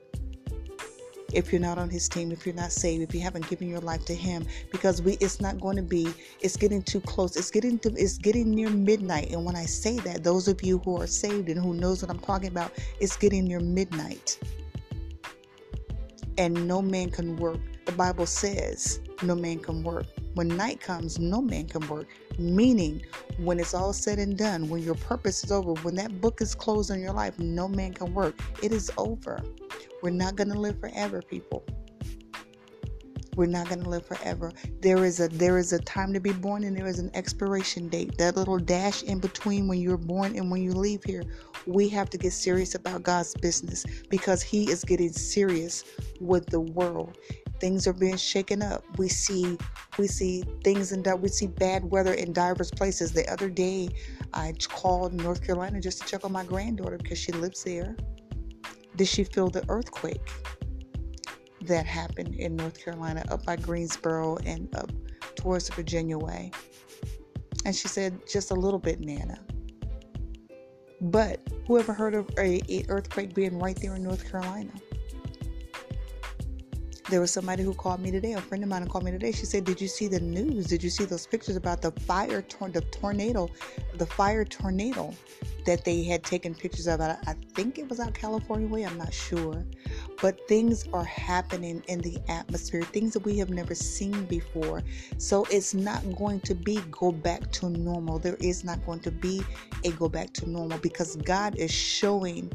If 1.33 1.53
you're 1.53 1.61
not 1.61 1.79
on 1.79 1.91
His 1.91 2.09
team, 2.09 2.33
if 2.33 2.47
you're 2.47 2.55
not 2.55 2.73
saved, 2.73 3.03
if 3.03 3.15
you 3.15 3.21
haven't 3.21 3.49
given 3.49 3.69
your 3.69 3.81
life 3.81 4.05
to 4.07 4.15
Him, 4.15 4.47
because 4.73 5.03
we, 5.03 5.13
it's 5.21 5.41
not 5.41 5.61
going 5.61 5.77
to 5.77 5.83
be. 5.83 6.13
It's 6.41 6.57
getting 6.57 6.83
too 6.83 7.01
close. 7.01 7.37
It's 7.37 7.51
getting 7.51 7.79
to. 7.81 7.93
It's 7.95 8.17
getting 8.17 8.51
near 8.51 8.71
midnight. 8.71 9.31
And 9.31 9.45
when 9.45 9.55
I 9.55 9.67
say 9.67 9.99
that, 9.99 10.25
those 10.25 10.49
of 10.49 10.63
you 10.63 10.79
who 10.79 11.01
are 11.01 11.07
saved 11.07 11.49
and 11.51 11.61
who 11.61 11.75
knows 11.75 12.03
what 12.03 12.11
I'm 12.11 12.19
talking 12.19 12.49
about, 12.49 12.73
it's 13.01 13.17
getting 13.17 13.45
near 13.45 13.61
midnight. 13.61 14.41
And 16.39 16.67
no 16.67 16.81
man 16.81 17.11
can 17.11 17.37
work. 17.37 17.61
The 17.85 17.93
Bible 17.93 18.27
says 18.27 19.01
no 19.23 19.35
man 19.35 19.59
can 19.59 19.83
work. 19.83 20.07
When 20.35 20.49
night 20.49 20.81
comes, 20.81 21.19
no 21.19 21.43
man 21.43 21.67
can 21.67 21.87
work. 21.89 22.07
Meaning, 22.39 23.03
when 23.39 23.59
it's 23.59 23.75
all 23.75 23.93
said 23.93 24.19
and 24.19 24.37
done, 24.37 24.69
when 24.69 24.83
your 24.83 24.95
purpose 24.95 25.43
is 25.43 25.51
over, 25.51 25.75
when 25.83 25.97
that 25.97 26.21
book 26.21 26.41
is 26.41 26.55
closed 26.55 26.91
in 26.91 27.01
your 27.01 27.13
life, 27.13 27.39
no 27.39 27.67
man 27.67 27.93
can 27.93 28.15
work. 28.15 28.41
It 28.63 28.73
is 28.73 28.91
over. 28.97 29.43
We're 30.03 30.11
not 30.11 30.37
going 30.37 30.51
to 30.51 30.59
live 30.59 30.81
forever, 30.81 31.21
people. 31.21 31.65
We're 33.37 33.47
not 33.47 33.69
going 33.69 33.83
to 33.83 33.89
live 33.89 34.05
forever. 34.05 34.53
There 34.81 35.05
is 35.05 35.21
a 35.21 35.29
there 35.29 35.57
is 35.57 35.73
a 35.73 35.79
time 35.79 36.13
to 36.13 36.21
be 36.21 36.33
born 36.33 36.65
and 36.65 36.77
there 36.77 36.87
is 36.87 36.99
an 36.99 37.11
expiration 37.15 37.89
date. 37.89 38.19
That 38.19 38.37
little 38.37 38.59
dash 38.59 39.03
in 39.03 39.19
between 39.19 39.69
when 39.69 39.81
you're 39.81 39.97
born 39.97 40.37
and 40.37 40.51
when 40.51 40.63
you 40.63 40.73
leave 40.73 41.03
here. 41.05 41.23
We 41.67 41.89
have 41.91 42.11
to 42.11 42.19
get 42.19 42.33
serious 42.33 42.75
about 42.75 43.03
God's 43.03 43.35
business 43.35 43.85
because 44.09 44.43
he 44.43 44.71
is 44.71 44.85
getting 44.85 45.13
serious 45.13 45.85
with 46.21 46.47
the 46.47 46.61
world 46.61 47.19
things 47.61 47.87
are 47.87 47.93
being 47.93 48.17
shaken 48.17 48.63
up. 48.63 48.83
We 48.99 49.09
see 49.09 49.59
we 49.99 50.07
see 50.07 50.43
things 50.65 50.93
in 50.93 51.05
we 51.21 51.29
see 51.29 51.47
bad 51.47 51.85
weather 51.85 52.15
in 52.15 52.33
diverse 52.33 52.71
places. 52.71 53.13
The 53.13 53.31
other 53.31 53.51
day, 53.51 53.91
I 54.33 54.55
called 54.69 55.13
North 55.13 55.45
Carolina 55.45 55.81
just 55.81 56.01
to 56.03 56.09
check 56.09 56.25
on 56.25 56.33
my 56.33 56.45
granddaughter 56.45 56.97
because 56.97 57.19
she 57.19 57.33
lives 57.33 57.63
there. 57.63 57.97
Did 58.97 59.07
she 59.07 59.25
feel 59.25 59.49
the 59.49 59.65
earthquake 59.69 60.29
that 61.63 61.87
happened 61.87 62.35
in 62.35 62.57
North 62.57 62.83
Carolina, 62.83 63.25
up 63.31 63.45
by 63.45 63.57
Greensboro 63.57 64.39
and 64.45 64.75
up 64.75 64.91
towards 65.37 65.69
the 65.69 65.75
Virginia 65.75 66.19
way? 66.19 66.51
And 67.65 67.77
she 67.77 67.89
said, 67.89 68.21
just 68.27 68.51
a 68.51 68.55
little 68.55 68.79
bit, 68.79 69.01
Nana. 69.01 69.39
But 71.03 71.41
whoever 71.67 71.93
heard 71.93 72.15
of 72.15 72.29
a, 72.39 72.61
a 72.69 72.85
earthquake 72.89 73.35
being 73.35 73.59
right 73.59 73.79
there 73.81 73.95
in 73.95 74.03
North 74.03 74.31
Carolina? 74.31 74.73
There 77.11 77.21
was 77.21 77.33
somebody 77.33 77.65
who 77.65 77.75
called 77.75 78.01
me 78.01 78.13
today, 78.13 78.35
a 78.35 78.41
friend 78.41 78.63
of 78.63 78.71
mine 78.71 78.87
called 78.87 79.05
me 79.05 79.11
today. 79.11 79.33
She 79.33 79.45
said, 79.45 79.65
Did 79.65 79.81
you 79.81 79.89
see 79.89 80.07
the 80.07 80.21
news? 80.21 80.69
Did 80.69 80.83
you 80.83 80.91
see 80.91 81.05
those 81.05 81.27
pictures 81.27 81.57
about 81.57 81.83
the 81.83 81.91
fire, 81.91 82.41
tor- 82.43 82.69
the 82.69 82.83
tornado, 82.83 83.49
the 83.95 84.07
fire 84.07 84.45
tornado 84.45 85.13
that 85.67 85.85
they 85.85 86.05
had 86.05 86.23
taken 86.23 86.55
pictures 86.55 86.87
of? 86.87 87.01
I, 87.01 87.19
I 87.27 87.35
think 87.55 87.79
it 87.79 87.89
was 87.89 87.99
out 87.99 88.15
California 88.15 88.69
way, 88.69 88.85
I'm 88.85 88.97
not 88.97 89.13
sure. 89.13 89.65
But 90.23 90.47
things 90.47 90.87
are 90.93 91.05
happening 91.05 91.83
in 91.89 92.01
the 92.01 92.19
atmosphere, 92.29 92.83
things 92.83 93.15
that 93.15 93.25
we 93.25 93.39
have 93.39 93.51
never 93.51 93.75
seen 93.75 94.27
before. 94.27 94.83
So 95.19 95.47
it's 95.51 95.75
not 95.75 96.03
going 96.17 96.41
to 96.43 96.55
be 96.55 96.81
go 96.93 97.11
back 97.11 97.51
to 97.53 97.71
normal. 97.71 98.21
There 98.21 98.37
is 98.41 98.63
not 98.63 98.85
going 98.87 99.01
to 99.01 99.11
be 99.11 99.43
a 99.85 99.91
go 99.91 100.09
back 100.09 100.33
to 100.35 100.49
normal 100.49 100.79
because 100.79 101.17
God 101.17 101.57
is 101.57 101.73
showing 101.73 102.53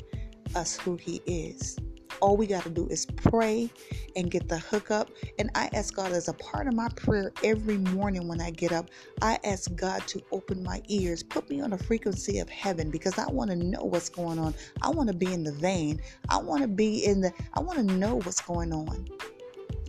us 0.56 0.78
who 0.78 0.96
He 0.96 1.22
is. 1.26 1.78
All 2.22 2.38
we 2.38 2.48
got 2.48 2.64
to 2.64 2.70
do 2.70 2.88
is 2.90 3.06
pray 3.06 3.70
and 4.16 4.32
get 4.32 4.50
the 4.50 4.58
hookup. 4.58 5.12
And 5.40 5.50
I 5.56 5.70
ask 5.74 5.96
God 5.96 6.12
as 6.12 6.28
a 6.28 6.34
part 6.34 6.68
of 6.68 6.74
my 6.74 6.90
prayer 6.96 7.34
every 7.44 7.78
morning 7.78 8.28
when 8.28 8.42
I 8.42 8.52
get 8.52 8.72
up, 8.72 8.90
I 9.22 9.40
ask 9.44 9.74
God 9.76 10.08
to 10.08 10.22
open 10.32 10.64
my 10.64 10.82
ears, 10.88 11.24
put 11.24 11.50
me 11.50 11.62
on 11.62 11.74
a 11.74 11.78
frequency 11.78 12.40
of 12.40 12.50
heaven 12.50 12.90
because 12.92 13.18
I 13.18 13.28
want 13.30 13.52
to 13.52 13.56
know 13.56 13.84
what's 13.84 14.10
going 14.10 14.40
on. 14.40 14.56
I 14.82 14.90
want 14.90 15.10
to 15.10 15.16
be 15.16 15.34
in 15.34 15.44
the 15.44 15.54
vein. 15.54 16.02
I 16.30 16.38
want 16.38 16.62
to 16.62 16.68
be 16.68 17.06
in 17.06 17.22
the, 17.22 17.34
I 17.54 17.62
want 17.62 17.80
to 17.80 17.86
know 17.86 18.16
what's 18.16 18.42
going 18.42 18.74
on. 18.74 19.08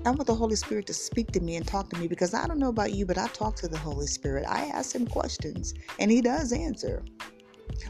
I 0.04 0.10
want 0.10 0.26
the 0.26 0.34
Holy 0.34 0.56
Spirit 0.56 0.86
to 0.86 0.94
speak 0.94 1.32
to 1.32 1.40
me 1.40 1.56
and 1.56 1.66
talk 1.66 1.90
to 1.90 1.98
me 1.98 2.08
because 2.08 2.34
I 2.34 2.46
don't 2.46 2.58
know 2.58 2.68
about 2.68 2.92
you, 2.92 3.06
but 3.06 3.18
I 3.18 3.26
talk 3.28 3.56
to 3.56 3.68
the 3.68 3.78
Holy 3.78 4.06
Spirit. 4.06 4.46
I 4.48 4.66
ask 4.66 4.94
him 4.94 5.06
questions 5.06 5.74
and 5.98 6.10
he 6.10 6.20
does 6.20 6.52
answer. 6.52 7.04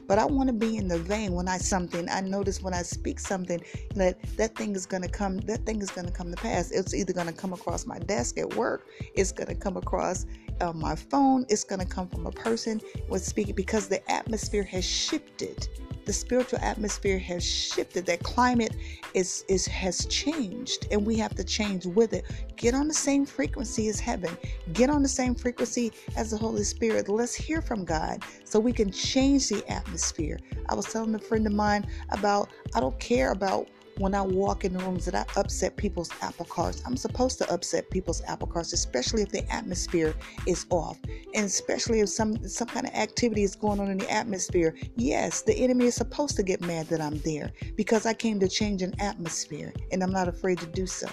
But 0.06 0.18
I 0.18 0.25
want 0.25 0.49
to 0.49 0.52
be 0.52 0.76
in 0.76 0.88
the 0.88 0.99
vein 0.99 1.33
when 1.33 1.49
I 1.49 1.59
something. 1.59 2.09
I 2.11 2.21
notice 2.21 2.62
when 2.62 2.75
I 2.75 2.83
speak 2.83 3.21
something 3.21 3.61
that 3.95 4.18
that 4.37 4.56
thing 4.56 4.75
is 4.75 4.87
going 4.87 5.02
to 5.02 5.09
come. 5.09 5.38
That 5.38 5.66
thing 5.66 5.83
is 5.83 5.90
going 5.90 6.06
to 6.06 6.12
come 6.12 6.30
to 6.30 6.37
pass. 6.37 6.71
It's 6.71 6.95
either 6.95 7.12
going 7.12 7.28
to 7.28 7.33
come 7.33 7.52
across 7.52 7.87
my 7.87 7.99
desk 8.00 8.38
at 8.38 8.54
work. 8.54 8.88
It's 9.14 9.33
going 9.33 9.49
to 9.49 9.54
come 9.54 9.76
across 9.76 10.26
uh, 10.60 10.72
my 10.72 10.94
phone. 10.94 11.46
It's 11.48 11.64
going 11.64 11.80
to 11.80 11.86
come 11.86 12.08
from 12.08 12.26
a 12.26 12.32
person 12.32 12.80
with 13.08 13.25
speaking 13.25 13.54
because 13.54 13.88
the 13.88 14.08
atmosphere 14.10 14.62
has 14.64 14.84
shifted. 14.84 15.68
The 16.04 16.12
spiritual 16.12 16.60
atmosphere 16.62 17.18
has 17.18 17.44
shifted. 17.44 18.06
That 18.06 18.22
climate 18.22 18.76
is 19.12 19.44
is 19.48 19.66
has 19.66 20.06
changed 20.06 20.86
and 20.92 21.04
we 21.04 21.16
have 21.16 21.34
to 21.34 21.42
change 21.42 21.84
with 21.84 22.12
it. 22.12 22.25
Get 22.56 22.75
on 22.75 22.86
the 22.86 22.94
same 22.94 23.26
frequency 23.26 23.88
as 23.88 23.98
heaven. 23.98 24.36
Get 24.72 24.88
on 24.88 25.02
the 25.02 25.08
same 25.08 25.34
frequency 25.34 25.92
as 26.16 26.30
the 26.30 26.36
holy 26.36 26.62
spirit. 26.62 27.08
Let's 27.08 27.34
hear 27.34 27.60
from 27.60 27.84
god 27.84 28.22
so 28.44 28.60
we 28.60 28.72
can 28.72 28.92
change 28.92 29.48
the 29.48 29.68
atmosphere. 29.68 30.38
I 30.68 30.75
was 30.76 30.86
telling 30.86 31.14
a 31.16 31.18
friend 31.18 31.44
of 31.46 31.52
mine 31.52 31.86
about 32.10 32.50
i 32.75 32.80
don't 32.80 32.98
care 33.00 33.32
about 33.32 33.66
when 33.98 34.14
I 34.14 34.22
walk 34.22 34.64
in 34.64 34.72
the 34.72 34.78
rooms 34.80 35.04
that 35.06 35.14
I 35.14 35.24
upset 35.38 35.76
people's 35.76 36.10
apple 36.20 36.46
carts. 36.46 36.82
I'm 36.86 36.96
supposed 36.96 37.38
to 37.38 37.52
upset 37.52 37.90
people's 37.90 38.22
apple 38.26 38.48
carts, 38.48 38.72
especially 38.72 39.22
if 39.22 39.30
the 39.30 39.50
atmosphere 39.52 40.14
is 40.46 40.66
off, 40.70 40.98
and 41.34 41.46
especially 41.46 42.00
if 42.00 42.08
some 42.08 42.46
some 42.48 42.68
kind 42.68 42.86
of 42.86 42.94
activity 42.94 43.42
is 43.42 43.54
going 43.54 43.80
on 43.80 43.90
in 43.90 43.98
the 43.98 44.10
atmosphere. 44.10 44.74
Yes, 44.96 45.42
the 45.42 45.54
enemy 45.54 45.86
is 45.86 45.94
supposed 45.94 46.36
to 46.36 46.42
get 46.42 46.60
mad 46.60 46.88
that 46.88 47.00
I'm 47.00 47.18
there 47.20 47.52
because 47.76 48.06
I 48.06 48.14
came 48.14 48.38
to 48.40 48.48
change 48.48 48.82
an 48.82 48.94
atmosphere, 49.00 49.72
and 49.92 50.02
I'm 50.02 50.12
not 50.12 50.28
afraid 50.28 50.58
to 50.58 50.66
do 50.66 50.86
so. 50.86 51.08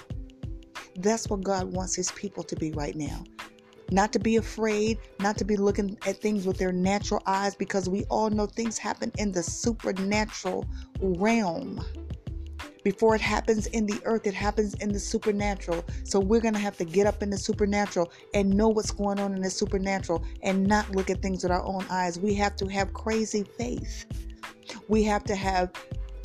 That's 0.97 1.27
what 1.27 1.43
God 1.43 1.73
wants 1.73 1.95
His 1.95 2.11
people 2.11 2.43
to 2.43 2.55
be 2.55 2.71
right 2.71 2.95
now. 2.95 3.23
Not 3.91 4.13
to 4.13 4.19
be 4.19 4.37
afraid, 4.37 4.97
not 5.19 5.37
to 5.37 5.45
be 5.45 5.55
looking 5.55 5.97
at 6.07 6.17
things 6.17 6.47
with 6.47 6.57
their 6.57 6.71
natural 6.71 7.21
eyes, 7.25 7.55
because 7.55 7.89
we 7.89 8.05
all 8.05 8.29
know 8.29 8.45
things 8.45 8.77
happen 8.77 9.11
in 9.17 9.31
the 9.31 9.43
supernatural 9.43 10.65
realm. 10.99 11.83
Before 12.83 13.15
it 13.15 13.21
happens 13.21 13.67
in 13.67 13.85
the 13.85 13.99
earth, 14.03 14.27
it 14.27 14.33
happens 14.33 14.73
in 14.75 14.91
the 14.91 14.99
supernatural. 14.99 15.85
So 16.03 16.19
we're 16.19 16.41
going 16.41 16.53
to 16.53 16.59
have 16.59 16.77
to 16.77 16.85
get 16.85 17.07
up 17.07 17.23
in 17.23 17.29
the 17.29 17.37
supernatural 17.37 18.11
and 18.33 18.49
know 18.49 18.67
what's 18.67 18.91
going 18.91 19.19
on 19.19 19.33
in 19.33 19.41
the 19.41 19.49
supernatural 19.49 20.23
and 20.41 20.67
not 20.67 20.91
look 20.91 21.09
at 21.09 21.21
things 21.21 21.43
with 21.43 21.51
our 21.51 21.63
own 21.63 21.85
eyes. 21.89 22.19
We 22.19 22.33
have 22.35 22.55
to 22.57 22.67
have 22.67 22.93
crazy 22.93 23.45
faith. 23.57 24.05
We 24.87 25.03
have 25.03 25.23
to 25.25 25.35
have 25.35 25.71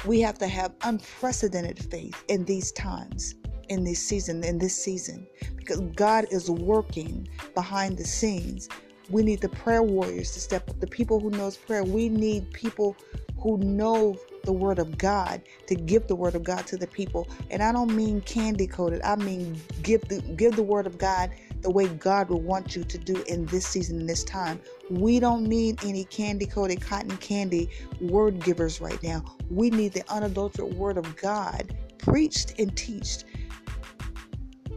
we 0.07 0.21
have 0.21 0.39
to 0.39 0.47
have 0.47 0.75
unprecedented 0.83 1.91
faith 1.91 2.23
in 2.29 2.45
these 2.45 2.71
times 2.73 3.35
in 3.69 3.85
this 3.85 4.01
season 4.01 4.45
in 4.45 4.59
this 4.59 4.75
season 4.75 5.27
because 5.57 5.81
God 5.97 6.27
is 6.31 6.51
working 6.51 7.29
behind 7.55 7.99
the 7.99 8.05
scenes. 8.05 8.69
We 9.11 9.23
need 9.23 9.41
the 9.41 9.49
prayer 9.49 9.83
warriors 9.83 10.33
to 10.33 10.41
step 10.41 10.69
up, 10.69 10.81
the 10.81 10.87
people 10.87 11.19
who 11.21 11.31
knows 11.31 11.57
prayer. 11.57 11.85
We 11.85 12.09
need 12.09 12.53
people 12.53 12.97
who 13.39 13.59
know 13.59 14.17
the 14.49 14.55
word 14.55 14.79
of 14.79 14.97
God, 14.97 15.43
to 15.67 15.75
give 15.75 16.07
the 16.07 16.17
word 16.17 16.35
of 16.35 16.43
God 16.43 16.67
to 16.69 16.79
the 16.79 16.87
people. 16.87 17.29
And 17.51 17.63
I 17.63 17.71
don't 17.71 17.95
mean 17.95 18.23
candy 18.23 18.67
coated. 18.67 19.03
I 19.05 19.15
mean 19.17 19.61
give 19.83 20.01
the 20.09 20.23
give 20.39 20.57
the 20.57 20.63
word 20.63 20.87
of 20.87 20.97
God 20.97 21.31
the 21.61 21.71
way 21.71 21.87
God 21.89 22.31
would 22.31 22.43
want 22.43 22.75
you 22.75 22.83
to 22.83 22.97
do 22.99 23.23
in 23.29 23.45
this 23.47 23.67
season, 23.67 24.01
in 24.01 24.07
this 24.07 24.25
time. 24.25 24.59
We 24.91 25.21
don't 25.21 25.45
need 25.45 25.85
any 25.85 26.07
candy 26.07 26.47
coated 26.47 26.81
cotton 26.81 27.19
candy 27.19 27.69
word 28.01 28.43
givers 28.43 28.81
right 28.81 29.03
now. 29.03 29.23
We 29.51 29.69
need 29.69 29.93
the 29.93 30.11
unadulterated 30.11 30.79
word 30.79 30.97
of 30.97 31.15
God 31.17 31.77
preached 31.99 32.59
and 32.59 32.75
taught 32.75 33.25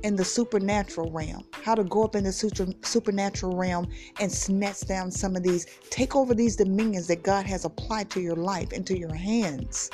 in 0.03 0.15
the 0.15 0.25
supernatural 0.25 1.11
realm, 1.11 1.45
how 1.63 1.75
to 1.75 1.83
go 1.83 2.03
up 2.03 2.15
in 2.15 2.23
the 2.23 2.31
supernatural 2.83 3.55
realm 3.55 3.87
and 4.19 4.31
snatch 4.31 4.81
down 4.81 5.11
some 5.11 5.35
of 5.35 5.43
these, 5.43 5.65
take 5.89 6.15
over 6.15 6.33
these 6.33 6.55
dominions 6.55 7.07
that 7.07 7.23
God 7.23 7.45
has 7.45 7.65
applied 7.65 8.09
to 8.11 8.21
your 8.21 8.35
life, 8.35 8.73
into 8.73 8.97
your 8.97 9.13
hands. 9.13 9.89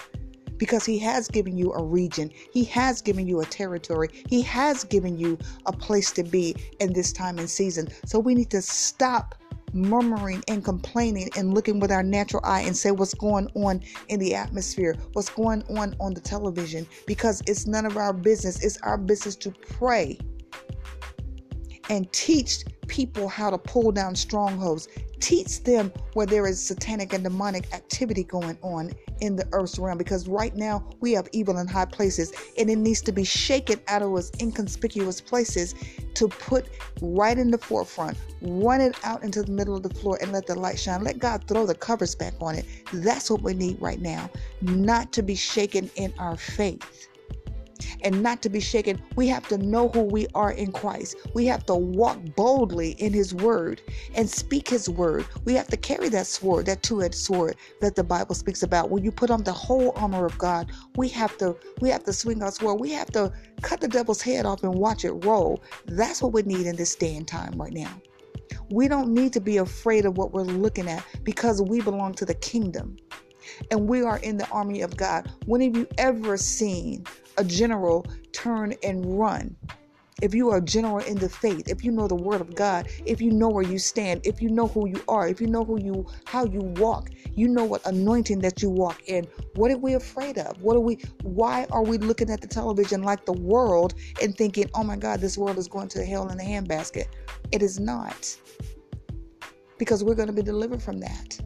Because 0.58 0.86
He 0.86 0.98
has 1.00 1.28
given 1.28 1.56
you 1.56 1.72
a 1.74 1.84
region, 1.84 2.32
He 2.52 2.64
has 2.66 3.02
given 3.02 3.28
you 3.28 3.42
a 3.42 3.46
territory, 3.46 4.10
He 4.28 4.42
has 4.42 4.84
given 4.84 5.18
you 5.18 5.38
a 5.68 5.72
place 5.72 6.12
to 6.14 6.24
be 6.24 6.56
in 6.80 6.94
this 6.94 7.14
time 7.14 7.38
and 7.38 7.50
season. 7.50 7.88
So 8.06 8.18
we 8.18 8.34
need 8.34 8.50
to 8.52 8.62
stop 8.62 9.36
murmuring 9.78 10.44
and 10.48 10.64
complaining 10.64 11.30
and 11.38 11.54
looking 11.54 11.80
with 11.80 11.92
our 11.92 12.04
natural 12.04 12.42
eye 12.44 12.62
and 12.62 12.76
say 12.76 12.92
what's 12.92 13.14
going 13.14 13.50
on 13.56 13.82
in 14.10 14.20
the 14.20 14.36
atmosphere, 14.36 14.96
what's 15.14 15.30
going 15.30 15.64
on 15.78 15.96
on 16.00 16.14
the 16.14 16.22
television, 16.22 16.88
because 17.06 17.42
it's 17.48 17.68
none 17.68 17.86
of 17.86 17.98
our 17.98 18.14
business. 18.14 18.64
It's 18.64 18.78
our 18.82 18.98
business 18.98 19.36
to 19.38 19.52
pray 19.52 20.18
and 21.90 22.12
teach 22.12 22.64
people 22.88 23.28
how 23.28 23.50
to 23.50 23.58
pull 23.58 23.92
down 23.92 24.16
strongholds. 24.16 24.88
Teach 25.20 25.64
them 25.64 25.92
where 26.14 26.26
there 26.26 26.48
is 26.48 26.62
satanic 26.62 27.14
and 27.14 27.24
demonic 27.24 27.74
activity 27.74 28.24
going 28.24 28.58
on 28.62 28.92
in 29.22 29.36
the 29.36 29.48
earth's 29.52 29.80
realm 29.80 29.98
because 29.98 30.28
right 30.28 30.56
now 30.56 30.84
we 31.00 31.12
have 31.14 31.28
evil 31.32 31.58
in 31.58 31.68
high 31.68 31.86
places 31.86 32.34
and 32.58 32.70
it 32.70 32.78
needs 32.78 33.02
to 33.02 33.12
be 33.12 33.24
shaken 33.24 33.80
out 33.88 34.02
of 34.02 34.16
its 34.18 34.32
inconspicuous 34.42 35.22
places 35.22 35.76
to 36.16 36.28
put 36.28 36.68
right 37.02 37.38
in 37.38 37.52
the 37.52 37.58
forefront, 37.58 38.18
run 38.42 38.82
it 38.82 38.96
out 39.04 39.24
into 39.24 39.44
the 39.44 39.52
middle 39.52 39.76
of 39.76 39.84
the 39.84 39.94
floor 39.94 40.18
and 40.22 40.32
let 40.32 40.48
the 40.48 40.56
light 40.56 40.80
shine. 40.80 41.04
Let 41.04 41.20
God 41.20 41.48
throw 41.48 41.66
the 41.66 41.76
covers 41.76 42.16
back 42.16 42.34
on 42.42 42.56
it. 42.56 42.66
That's 42.94 43.30
what 43.30 43.42
we 43.42 43.54
need 43.54 43.82
right 43.82 44.02
now, 44.02 44.30
not 44.62 45.14
to 45.14 45.22
be 45.22 45.36
shaken 45.36 45.90
in 45.96 46.14
our 46.18 46.38
faith 46.38 47.08
and 48.02 48.22
not 48.22 48.42
to 48.44 48.50
be 48.50 48.60
shaken. 48.60 49.02
We 49.16 49.28
have 49.28 49.48
to 49.50 49.58
know 49.58 49.90
who 49.90 50.02
we 50.04 50.28
are 50.36 50.52
in 50.52 50.72
Christ. 50.72 51.18
We 51.34 51.46
have 51.48 51.66
to 51.68 51.76
walk 51.76 52.20
boldly 52.36 52.92
in 52.92 53.14
His 53.14 53.34
Word 53.34 53.82
and 54.16 54.30
speak 54.30 54.70
His 54.70 54.90
Word. 54.90 55.26
We 55.46 55.54
have 55.54 55.68
to 55.68 55.78
carry 55.78 56.10
that 56.10 56.28
sword, 56.28 56.66
that 56.68 56.84
two-edged 56.84 57.16
sword 57.16 57.56
that 57.82 57.96
the 57.96 58.04
Bible 58.04 58.36
speaks 58.36 58.64
about. 58.64 58.90
When 58.90 59.04
you 59.04 59.12
put 59.12 59.30
on 59.30 59.44
the 59.44 59.54
whole 59.54 59.94
armor 59.96 60.26
of 60.26 60.38
God, 60.38 60.72
we 60.96 61.10
have 61.10 61.38
to 61.38 61.56
we 61.82 61.90
have 61.90 62.04
to 62.06 62.14
swing 62.14 62.42
our 62.44 62.52
sword. 62.52 62.80
We 62.80 62.92
have 62.92 63.12
to 63.12 63.32
cut 63.62 63.82
the 63.82 63.88
devil's 63.88 64.22
head 64.22 64.46
off 64.46 64.64
and 64.64 64.74
watch 64.76 65.06
it 65.06 65.14
roll. 65.26 65.62
That's 65.86 66.22
what 66.22 66.34
we 66.34 66.44
need 66.44 66.68
in 66.68 66.76
this 66.76 66.96
day 66.96 67.16
and 67.16 67.28
time 67.28 67.54
right 67.56 67.74
now. 67.74 68.02
We 68.70 68.88
don't 68.88 69.14
need 69.14 69.34
to 69.34 69.42
be 69.42 69.58
afraid 69.58 70.06
of 70.06 70.18
what 70.18 70.34
we're 70.34 70.44
looking 70.44 70.88
at 70.90 71.04
because 71.24 71.62
we 71.62 71.82
belong 71.82 72.14
to 72.16 72.26
the 72.26 72.34
kingdom 72.34 72.98
and 73.72 73.88
we 73.88 74.02
are 74.04 74.18
in 74.20 74.38
the 74.38 74.48
army 74.50 74.82
of 74.82 74.98
God. 74.98 75.32
When 75.46 75.62
have 75.62 75.76
you 75.76 75.88
ever 75.98 76.38
seen 76.38 77.06
a 77.38 77.44
general 77.44 78.06
turn 78.34 78.74
and 78.84 79.20
run? 79.20 79.56
If 80.20 80.34
you 80.34 80.50
are 80.50 80.58
a 80.58 80.62
general 80.62 80.98
in 81.06 81.18
the 81.18 81.30
faith, 81.30 81.70
if 81.70 81.84
you 81.84 81.92
know 81.92 82.08
the 82.08 82.16
word 82.16 82.42
of 82.42 82.56
God, 82.56 82.88
if 83.06 83.22
you 83.22 83.32
know 83.32 83.50
where 83.50 83.64
you 83.64 83.78
stand, 83.78 84.22
if 84.26 84.42
you 84.42 84.50
know 84.50 84.68
who 84.68 84.88
you 84.88 85.00
are, 85.08 85.28
if 85.28 85.40
you 85.40 85.46
know 85.46 85.64
who 85.64 85.80
you 85.80 86.08
how 86.26 86.44
you 86.46 86.62
walk, 86.78 87.12
you 87.36 87.48
know 87.48 87.64
what 87.64 87.86
anointing 87.86 88.40
that 88.40 88.64
you 88.64 88.70
walk 88.72 89.04
in. 89.06 89.28
What 89.54 89.70
are 89.70 89.78
we 89.78 89.94
afraid 89.94 90.40
of? 90.40 90.60
What 90.60 90.76
are 90.76 90.80
we 90.80 90.96
why 91.22 91.68
are 91.72 91.84
we 91.84 92.00
looking 92.00 92.32
at 92.32 92.42
the 92.42 92.48
television 92.48 93.04
like 93.04 93.26
the 93.28 93.34
world 93.34 93.94
and 94.20 94.36
thinking, 94.36 94.70
"Oh 94.74 94.84
my 94.84 94.96
god, 94.96 95.22
this 95.22 95.38
world 95.38 95.60
is 95.60 95.68
going 95.68 95.90
to 95.90 96.04
hell 96.04 96.30
in 96.30 96.40
a 96.40 96.44
handbasket." 96.44 97.06
It 97.52 97.62
is 97.62 97.80
not. 97.80 98.36
Because 99.78 100.04
we're 100.04 100.16
going 100.16 100.28
to 100.30 100.34
be 100.34 100.42
delivered 100.42 100.82
from 100.82 101.00
that. 101.00 101.40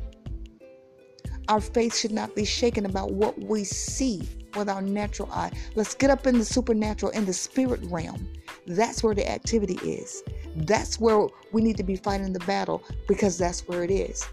Our 1.51 1.59
faith 1.59 1.97
should 1.97 2.13
not 2.13 2.33
be 2.33 2.45
shaken 2.45 2.85
about 2.85 3.11
what 3.11 3.37
we 3.37 3.65
see 3.65 4.21
with 4.55 4.69
our 4.69 4.81
natural 4.81 5.29
eye. 5.33 5.51
Let's 5.75 5.93
get 5.93 6.09
up 6.09 6.25
in 6.25 6.37
the 6.37 6.45
supernatural, 6.45 7.11
in 7.11 7.25
the 7.25 7.33
spirit 7.33 7.81
realm. 7.83 8.25
That's 8.65 9.03
where 9.03 9.13
the 9.13 9.29
activity 9.29 9.77
is. 9.83 10.23
That's 10.55 10.97
where 10.97 11.27
we 11.51 11.61
need 11.61 11.75
to 11.75 11.83
be 11.83 11.97
fighting 11.97 12.31
the 12.31 12.39
battle 12.45 12.85
because 13.05 13.37
that's 13.37 13.67
where 13.67 13.83
it 13.83 13.91
is. 13.91 14.25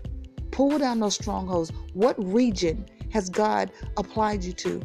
Pull 0.52 0.78
down 0.78 1.00
those 1.00 1.16
strongholds. 1.16 1.72
What 1.92 2.14
region 2.24 2.86
has 3.10 3.28
God 3.28 3.72
applied 3.96 4.44
you 4.44 4.52
to 4.52 4.80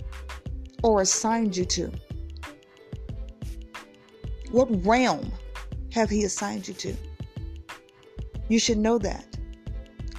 or 0.82 1.02
assigned 1.02 1.56
you 1.56 1.66
to? 1.66 1.92
What 4.50 4.70
realm 4.84 5.32
have 5.92 6.10
He 6.10 6.24
assigned 6.24 6.68
you 6.68 6.74
to? 6.74 6.96
You 8.50 8.58
should 8.58 8.80
know 8.80 8.98
that 8.98 9.38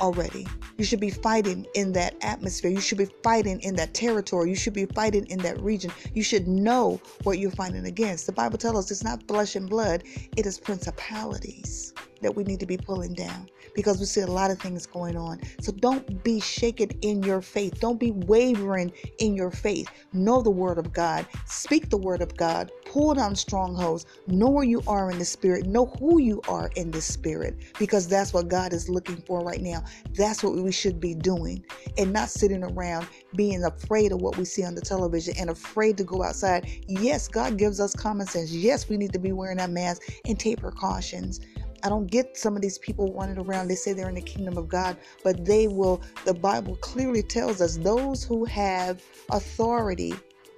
already. 0.00 0.46
You 0.76 0.84
should 0.84 1.00
be 1.00 1.10
fighting 1.10 1.66
in 1.74 1.92
that 1.92 2.16
atmosphere. 2.20 2.70
You 2.70 2.80
should 2.80 2.98
be 2.98 3.08
fighting 3.22 3.60
in 3.60 3.76
that 3.76 3.94
territory. 3.94 4.50
You 4.50 4.56
should 4.56 4.72
be 4.72 4.86
fighting 4.86 5.26
in 5.26 5.38
that 5.40 5.60
region. 5.60 5.92
You 6.14 6.22
should 6.22 6.48
know 6.48 7.00
what 7.22 7.38
you're 7.38 7.50
fighting 7.52 7.86
against. 7.86 8.26
The 8.26 8.32
Bible 8.32 8.58
tells 8.58 8.86
us 8.86 8.90
it's 8.90 9.04
not 9.04 9.22
flesh 9.28 9.54
and 9.56 9.68
blood, 9.68 10.02
it 10.36 10.46
is 10.46 10.58
principalities 10.58 11.94
that 12.22 12.34
we 12.34 12.44
need 12.44 12.60
to 12.60 12.66
be 12.66 12.76
pulling 12.76 13.14
down 13.14 13.48
because 13.74 13.98
we 13.98 14.06
see 14.06 14.20
a 14.20 14.26
lot 14.26 14.50
of 14.50 14.58
things 14.58 14.86
going 14.86 15.16
on. 15.16 15.40
So 15.60 15.72
don't 15.72 16.22
be 16.24 16.40
shaken 16.40 16.90
in 17.02 17.22
your 17.22 17.42
faith. 17.42 17.80
Don't 17.80 18.00
be 18.00 18.12
wavering 18.12 18.92
in 19.18 19.34
your 19.34 19.50
faith. 19.50 19.90
Know 20.12 20.42
the 20.42 20.50
word 20.50 20.78
of 20.78 20.92
God. 20.92 21.26
Speak 21.46 21.90
the 21.90 21.96
word 21.96 22.22
of 22.22 22.36
God. 22.36 22.70
Pull 22.86 23.14
down 23.14 23.36
strongholds. 23.36 24.06
Know 24.26 24.48
where 24.50 24.64
you 24.64 24.82
are 24.86 25.10
in 25.10 25.18
the 25.18 25.24
spirit. 25.24 25.66
Know 25.66 25.86
who 25.86 26.18
you 26.18 26.40
are 26.48 26.70
in 26.76 26.90
the 26.90 27.00
spirit 27.00 27.56
because 27.78 28.08
that's 28.08 28.32
what 28.32 28.48
God 28.48 28.72
is 28.72 28.88
looking 28.88 29.16
for 29.16 29.42
right 29.42 29.60
now. 29.60 29.84
That's 30.14 30.42
what 30.42 30.54
we 30.54 30.72
should 30.72 31.00
be 31.00 31.14
doing 31.14 31.64
and 31.98 32.12
not 32.12 32.30
sitting 32.30 32.62
around 32.64 33.08
being 33.36 33.64
afraid 33.64 34.12
of 34.12 34.20
what 34.20 34.36
we 34.36 34.44
see 34.44 34.64
on 34.64 34.74
the 34.74 34.80
television 34.80 35.34
and 35.38 35.50
afraid 35.50 35.96
to 35.98 36.04
go 36.04 36.22
outside. 36.22 36.68
Yes, 36.86 37.28
God 37.28 37.58
gives 37.58 37.80
us 37.80 37.94
common 37.94 38.26
sense. 38.26 38.52
Yes, 38.52 38.88
we 38.88 38.96
need 38.96 39.12
to 39.12 39.18
be 39.18 39.32
wearing 39.32 39.60
our 39.60 39.68
masks 39.68 40.08
and 40.26 40.38
take 40.38 40.60
precautions. 40.60 41.40
I 41.84 41.90
don't 41.90 42.10
get 42.10 42.38
some 42.38 42.56
of 42.56 42.62
these 42.62 42.78
people 42.78 43.12
running 43.12 43.36
around. 43.36 43.68
They 43.68 43.74
say 43.74 43.92
they're 43.92 44.08
in 44.08 44.14
the 44.14 44.22
kingdom 44.22 44.56
of 44.56 44.68
God, 44.68 44.96
but 45.22 45.44
they 45.44 45.68
will, 45.68 46.00
the 46.24 46.32
Bible 46.32 46.76
clearly 46.76 47.22
tells 47.22 47.60
us 47.60 47.76
those 47.76 48.24
who 48.24 48.46
have 48.46 49.02
authority 49.30 50.14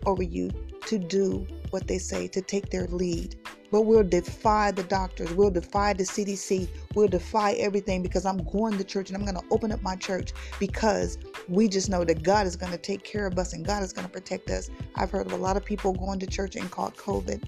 over 0.06 0.22
you 0.22 0.52
to 0.86 0.98
do 0.98 1.44
what 1.70 1.88
they 1.88 1.98
say, 1.98 2.28
to 2.28 2.40
take 2.40 2.70
their 2.70 2.86
lead. 2.86 3.34
But 3.72 3.82
we'll 3.82 4.04
defy 4.04 4.70
the 4.70 4.84
doctors, 4.84 5.32
we'll 5.32 5.50
defy 5.50 5.94
the 5.94 6.04
CDC, 6.04 6.68
we'll 6.94 7.08
defy 7.08 7.54
everything 7.54 8.04
because 8.04 8.24
I'm 8.24 8.44
going 8.44 8.78
to 8.78 8.84
church 8.84 9.10
and 9.10 9.16
I'm 9.18 9.24
going 9.24 9.36
to 9.36 9.52
open 9.52 9.72
up 9.72 9.82
my 9.82 9.96
church 9.96 10.32
because 10.60 11.18
we 11.48 11.66
just 11.66 11.90
know 11.90 12.04
that 12.04 12.22
God 12.22 12.46
is 12.46 12.54
going 12.54 12.70
to 12.70 12.78
take 12.78 13.02
care 13.02 13.26
of 13.26 13.36
us 13.36 13.52
and 13.52 13.66
God 13.66 13.82
is 13.82 13.92
going 13.92 14.06
to 14.06 14.12
protect 14.12 14.48
us. 14.50 14.70
I've 14.94 15.10
heard 15.10 15.26
of 15.26 15.32
a 15.32 15.36
lot 15.36 15.56
of 15.56 15.64
people 15.64 15.92
going 15.92 16.20
to 16.20 16.26
church 16.28 16.54
and 16.54 16.70
caught 16.70 16.94
COVID 16.94 17.42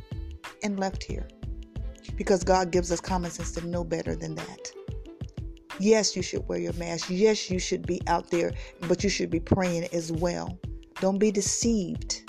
and 0.65 0.81
left 0.81 1.05
here 1.05 1.29
because 2.17 2.45
God 2.45 2.71
gives 2.71 2.91
us 2.93 3.01
common 3.01 3.31
sense 3.31 3.53
to 3.53 3.67
know 3.67 3.85
better 3.85 4.17
than 4.17 4.35
that. 4.35 4.73
Yes, 5.81 6.17
you 6.17 6.23
should 6.23 6.47
wear 6.49 6.59
your 6.59 6.73
mask. 6.75 7.07
Yes, 7.09 7.51
you 7.51 7.59
should 7.59 7.87
be 7.87 8.01
out 8.09 8.31
there, 8.31 8.53
but 8.89 9.05
you 9.05 9.11
should 9.11 9.31
be 9.31 9.41
praying 9.41 9.89
as 9.93 10.11
well. 10.11 10.59
Don't 11.01 11.19
be 11.19 11.31
deceived. 11.31 12.23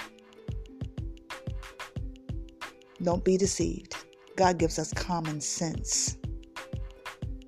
Don't 3.02 3.24
be 3.24 3.38
deceived. 3.38 3.96
God 4.36 4.60
gives 4.60 4.78
us 4.78 4.94
common 4.94 5.42
sense. 5.42 6.18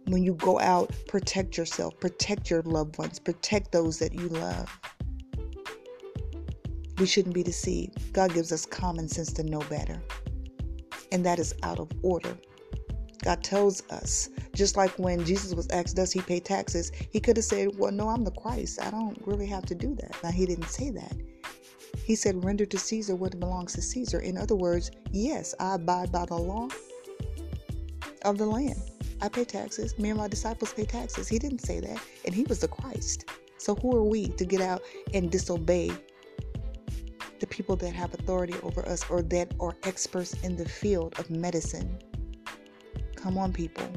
When 0.07 0.23
you 0.23 0.33
go 0.33 0.59
out, 0.59 0.91
protect 1.07 1.57
yourself, 1.57 1.99
protect 1.99 2.49
your 2.49 2.63
loved 2.63 2.97
ones, 2.97 3.19
protect 3.19 3.71
those 3.71 3.99
that 3.99 4.13
you 4.13 4.27
love. 4.29 4.79
We 6.97 7.05
shouldn't 7.05 7.35
be 7.35 7.43
deceived. 7.43 8.11
God 8.11 8.33
gives 8.33 8.51
us 8.51 8.65
common 8.65 9.07
sense 9.07 9.31
to 9.33 9.43
know 9.43 9.59
better 9.69 10.01
and 11.11 11.25
that 11.25 11.39
is 11.39 11.53
out 11.63 11.79
of 11.79 11.89
order. 12.01 12.37
God 13.23 13.43
tells 13.43 13.87
us, 13.91 14.29
just 14.53 14.75
like 14.75 14.97
when 14.97 15.23
Jesus 15.25 15.53
was 15.53 15.69
asked, 15.69 15.95
Does 15.95 16.11
he 16.11 16.21
pay 16.21 16.39
taxes? 16.39 16.91
He 17.11 17.19
could 17.19 17.37
have 17.37 17.45
said, 17.45 17.69
Well, 17.77 17.91
no, 17.91 18.09
I'm 18.09 18.23
the 18.23 18.31
Christ. 18.31 18.81
I 18.81 18.89
don't 18.89 19.17
really 19.25 19.45
have 19.45 19.65
to 19.67 19.75
do 19.75 19.95
that. 19.95 20.15
Now, 20.23 20.31
he 20.31 20.45
didn't 20.45 20.69
say 20.69 20.89
that. 20.89 21.15
He 22.03 22.15
said, 22.15 22.43
Render 22.43 22.65
to 22.65 22.77
Caesar 22.77 23.15
what 23.15 23.39
belongs 23.39 23.73
to 23.73 23.81
Caesar. 23.81 24.19
In 24.19 24.37
other 24.37 24.55
words, 24.55 24.91
yes, 25.11 25.53
I 25.59 25.75
abide 25.75 26.11
by 26.11 26.25
the 26.25 26.35
law 26.35 26.67
of 28.23 28.37
the 28.37 28.45
land. 28.45 28.81
I 29.21 29.29
pay 29.29 29.45
taxes. 29.45 29.97
Me 29.99 30.09
and 30.09 30.17
my 30.17 30.27
disciples 30.27 30.73
pay 30.73 30.85
taxes. 30.85 31.27
He 31.27 31.37
didn't 31.37 31.59
say 31.59 31.79
that. 31.79 32.01
And 32.25 32.33
he 32.33 32.43
was 32.43 32.59
the 32.59 32.67
Christ. 32.67 33.29
So 33.57 33.75
who 33.75 33.95
are 33.95 34.03
we 34.03 34.29
to 34.29 34.45
get 34.45 34.61
out 34.61 34.81
and 35.13 35.29
disobey 35.29 35.91
the 37.41 37.47
people 37.47 37.75
that 37.75 37.93
have 37.93 38.13
authority 38.13 38.53
over 38.61 38.87
us 38.87 39.03
or 39.09 39.23
that 39.23 39.53
are 39.59 39.75
experts 39.83 40.33
in 40.43 40.55
the 40.55 40.69
field 40.69 41.19
of 41.19 41.29
medicine. 41.31 41.97
Come 43.15 43.37
on, 43.37 43.51
people. 43.51 43.87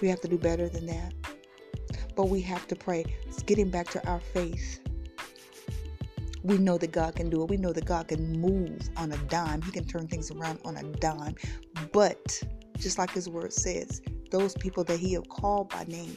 We 0.00 0.08
have 0.08 0.22
to 0.22 0.28
do 0.28 0.38
better 0.38 0.68
than 0.68 0.86
that. 0.86 1.12
But 2.16 2.30
we 2.30 2.40
have 2.40 2.66
to 2.68 2.76
pray. 2.76 3.04
It's 3.26 3.42
getting 3.42 3.70
back 3.70 3.88
to 3.90 4.08
our 4.08 4.20
faith. 4.20 4.80
We 6.42 6.56
know 6.56 6.78
that 6.78 6.92
God 6.92 7.14
can 7.14 7.28
do 7.28 7.42
it. 7.42 7.50
We 7.50 7.58
know 7.58 7.74
that 7.74 7.84
God 7.84 8.08
can 8.08 8.40
move 8.40 8.88
on 8.96 9.12
a 9.12 9.18
dime. 9.28 9.60
He 9.60 9.70
can 9.70 9.84
turn 9.84 10.08
things 10.08 10.30
around 10.30 10.60
on 10.64 10.76
a 10.78 10.82
dime. 10.82 11.34
But 11.92 12.42
just 12.78 12.98
like 12.98 13.10
his 13.10 13.28
word 13.28 13.52
says, 13.52 14.00
those 14.30 14.54
people 14.54 14.82
that 14.84 14.98
he 14.98 15.12
have 15.12 15.28
called 15.28 15.68
by 15.68 15.84
name 15.84 16.16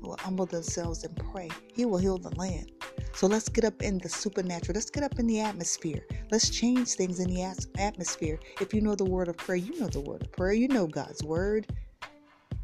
will 0.00 0.16
humble 0.18 0.46
themselves 0.46 1.02
and 1.04 1.16
pray. 1.32 1.48
He 1.72 1.86
will 1.86 1.98
heal 1.98 2.18
the 2.18 2.34
land. 2.36 2.70
So 3.14 3.26
let's 3.26 3.48
get 3.48 3.64
up 3.64 3.82
in 3.82 3.98
the 3.98 4.08
supernatural. 4.08 4.74
Let's 4.74 4.90
get 4.90 5.02
up 5.02 5.18
in 5.18 5.26
the 5.26 5.40
atmosphere. 5.40 6.04
Let's 6.30 6.50
change 6.50 6.94
things 6.94 7.20
in 7.20 7.28
the 7.28 7.42
atmosphere. 7.78 8.38
If 8.60 8.72
you 8.72 8.80
know 8.80 8.94
the 8.94 9.04
word 9.04 9.28
of 9.28 9.36
prayer, 9.36 9.56
you 9.56 9.78
know 9.80 9.88
the 9.88 10.00
word 10.00 10.22
of 10.22 10.32
prayer. 10.32 10.52
You 10.52 10.68
know 10.68 10.86
God's 10.86 11.22
word. 11.22 11.66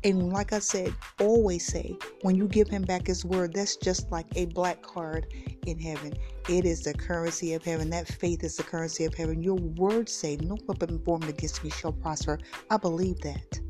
And 0.04 0.32
like 0.32 0.52
I 0.52 0.60
said, 0.60 0.94
always 1.20 1.66
say, 1.66 1.96
when 2.22 2.36
you 2.36 2.46
give 2.46 2.68
him 2.68 2.82
back 2.82 3.08
his 3.08 3.24
word, 3.24 3.52
that's 3.54 3.76
just 3.76 4.10
like 4.12 4.26
a 4.36 4.46
black 4.46 4.82
card 4.82 5.26
in 5.66 5.78
heaven. 5.78 6.14
It 6.48 6.64
is 6.64 6.82
the 6.82 6.94
currency 6.94 7.54
of 7.54 7.64
heaven. 7.64 7.90
That 7.90 8.06
faith 8.06 8.44
is 8.44 8.56
the 8.56 8.62
currency 8.62 9.04
of 9.04 9.14
heaven. 9.14 9.42
Your 9.42 9.56
words 9.56 10.12
say, 10.12 10.36
No 10.36 10.56
weapon 10.68 11.00
formed 11.04 11.28
against 11.28 11.64
me 11.64 11.70
shall 11.70 11.92
prosper. 11.92 12.38
I 12.70 12.76
believe 12.76 13.20
that. 13.22 13.60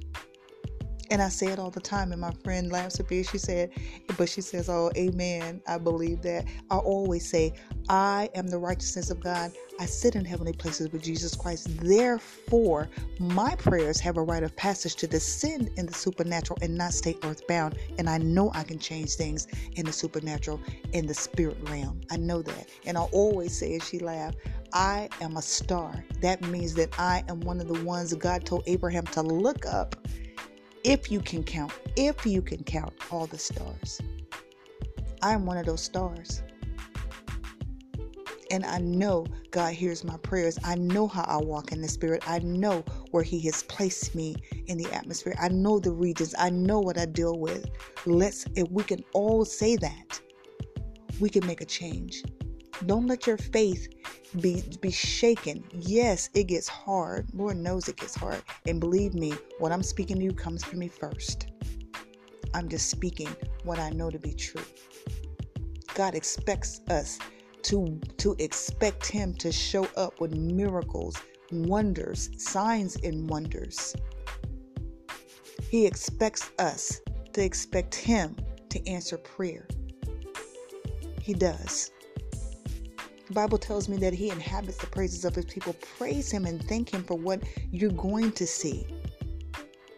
And 1.11 1.23
I 1.23 1.29
say 1.29 1.49
it 1.49 1.59
all 1.59 1.71
the 1.71 1.81
time, 1.81 2.12
and 2.12 2.21
my 2.21 2.33
friend 2.45 2.71
laughs 2.73 3.01
at 3.01 3.11
me. 3.11 3.23
She 3.23 3.38
said, 3.38 3.71
but 4.16 4.29
she 4.29 4.40
says, 4.40 4.69
Oh, 4.69 4.90
amen. 4.97 5.61
I 5.66 5.79
believe 5.79 6.23
that. 6.23 6.47
I 6.71 6.77
always 6.77 7.29
say, 7.29 7.53
I 7.88 8.29
am 8.35 8.49
the 8.49 8.59
righteousness 8.59 9.11
of 9.11 9.21
God. 9.21 9.53
I 9.79 9.87
sit 9.87 10.16
in 10.16 10.25
heavenly 10.25 10.53
places 10.53 10.90
with 10.90 11.03
Jesus 11.03 11.35
Christ. 11.35 11.69
Therefore, 11.81 12.88
my 13.21 13.55
prayers 13.57 14.01
have 14.01 14.16
a 14.16 14.23
rite 14.23 14.42
of 14.42 14.57
passage 14.57 14.97
to 14.97 15.07
descend 15.07 15.71
in 15.77 15.87
the 15.87 15.95
supernatural 15.95 16.59
and 16.62 16.77
not 16.77 16.92
stay 16.95 17.16
earthbound. 17.23 17.79
And 17.99 18.09
I 18.09 18.19
know 18.19 18.51
I 18.55 18.64
can 18.64 18.79
change 18.79 19.14
things 19.14 19.47
in 19.75 19.87
the 19.87 19.92
supernatural, 19.92 20.61
in 20.92 21.07
the 21.07 21.14
spirit 21.14 21.59
realm. 21.69 22.01
I 22.11 22.16
know 22.16 22.42
that. 22.42 22.69
And 22.87 22.97
I 22.97 23.03
always 23.12 23.59
say, 23.59 23.77
as 23.77 23.87
she 23.88 23.99
laughed, 23.99 24.38
I 24.73 25.09
am 25.21 25.37
a 25.37 25.42
star. 25.42 26.05
That 26.21 26.42
means 26.42 26.75
that 26.75 26.99
I 26.99 27.25
am 27.29 27.40
one 27.40 27.61
of 27.61 27.69
the 27.69 27.85
ones 27.85 28.12
God 28.14 28.45
told 28.45 28.64
Abraham 28.66 29.05
to 29.09 29.23
look 29.23 29.66
up 29.66 29.95
if 30.87 31.11
you 31.11 31.18
can 31.20 31.42
count, 31.42 31.72
if 31.96 32.25
you 32.25 32.40
can 32.40 32.62
count 32.62 32.94
all 33.11 33.27
the 33.27 33.37
stars. 33.37 34.01
I 35.20 35.33
am 35.33 35.44
one 35.44 35.59
of 35.59 35.66
those 35.66 35.83
stars. 35.83 36.44
And 38.53 38.64
I 38.64 38.79
know 38.79 39.27
God 39.51 39.72
hears 39.72 40.05
my 40.05 40.16
prayers. 40.18 40.57
I 40.62 40.77
know 40.77 41.09
how 41.09 41.25
I 41.25 41.38
walk 41.38 41.72
in 41.72 41.83
the 41.83 41.88
Spirit. 41.88 42.22
I 42.31 42.38
know 42.38 42.85
where 43.11 43.25
He 43.25 43.40
has 43.46 43.64
placed 43.64 44.14
me 44.14 44.37
in 44.68 44.79
the 44.79 44.87
atmosphere. 44.94 45.35
I 45.40 45.49
know 45.49 45.81
the 45.81 45.90
regions. 45.90 46.37
I 46.38 46.51
know 46.51 46.79
what 46.79 46.96
I 46.96 47.07
deal 47.07 47.37
with. 47.37 47.68
Let's, 48.07 48.46
if 48.55 48.70
we 48.70 48.85
can 48.85 49.03
all 49.12 49.44
say 49.44 49.75
that, 49.79 50.20
we 51.18 51.29
can 51.29 51.44
make 51.49 51.61
a 51.61 51.66
change. 51.66 52.22
Don't 52.87 53.09
let 53.09 53.27
your 53.27 53.38
faith 53.38 53.88
be 54.41 54.62
be 54.81 54.91
shaken. 54.91 55.65
Yes, 55.73 56.31
it 56.35 56.45
gets 56.45 56.69
hard. 56.69 57.27
Lord 57.33 57.57
knows 57.57 57.89
it 57.89 57.97
gets 57.97 58.15
hard. 58.15 58.43
And 58.67 58.81
believe 58.81 59.15
me, 59.15 59.35
what 59.59 59.73
I'm 59.73 59.83
speaking 59.83 60.17
to 60.19 60.25
you 60.25 60.33
comes 60.33 60.65
from 60.65 60.79
me 60.79 60.89
first. 60.89 61.49
I'm 62.55 62.69
just 62.69 62.89
speaking 62.89 63.29
what 63.65 63.79
I 63.79 63.91
know 63.91 64.11
to 64.11 64.19
be 64.19 64.33
true. 64.33 64.65
God 65.95 66.15
expects 66.15 66.81
us 66.91 67.19
to 67.62 68.01
to 68.19 68.37
expect 68.39 69.07
him 69.07 69.35
to 69.35 69.51
show 69.51 69.89
up 69.97 70.21
with 70.21 70.35
miracles, 70.35 71.17
wonders, 71.51 72.31
signs 72.37 72.97
and 72.97 73.29
wonders. 73.29 73.95
He 75.69 75.87
expects 75.87 76.51
us 76.59 77.01
to 77.33 77.43
expect 77.43 77.95
him 77.95 78.37
to 78.69 78.89
answer 78.89 79.19
prayer. 79.19 79.67
He 81.21 81.35
does. 81.35 81.91
The 83.27 83.35
Bible 83.35 83.59
tells 83.59 83.89
me 83.89 83.97
that 83.99 84.15
He 84.15 84.31
inhabits 84.31 84.79
the 84.79 84.87
praises 84.87 85.25
of 85.25 85.35
His 85.35 85.47
people. 85.47 85.75
Praise 85.99 86.31
Him 86.31 86.47
and 86.47 86.62
thank 86.69 86.95
Him 86.95 87.05
for 87.05 87.17
what 87.17 87.43
you're 87.73 87.91
going 87.91 88.33
to 88.33 88.47
see. 88.47 88.87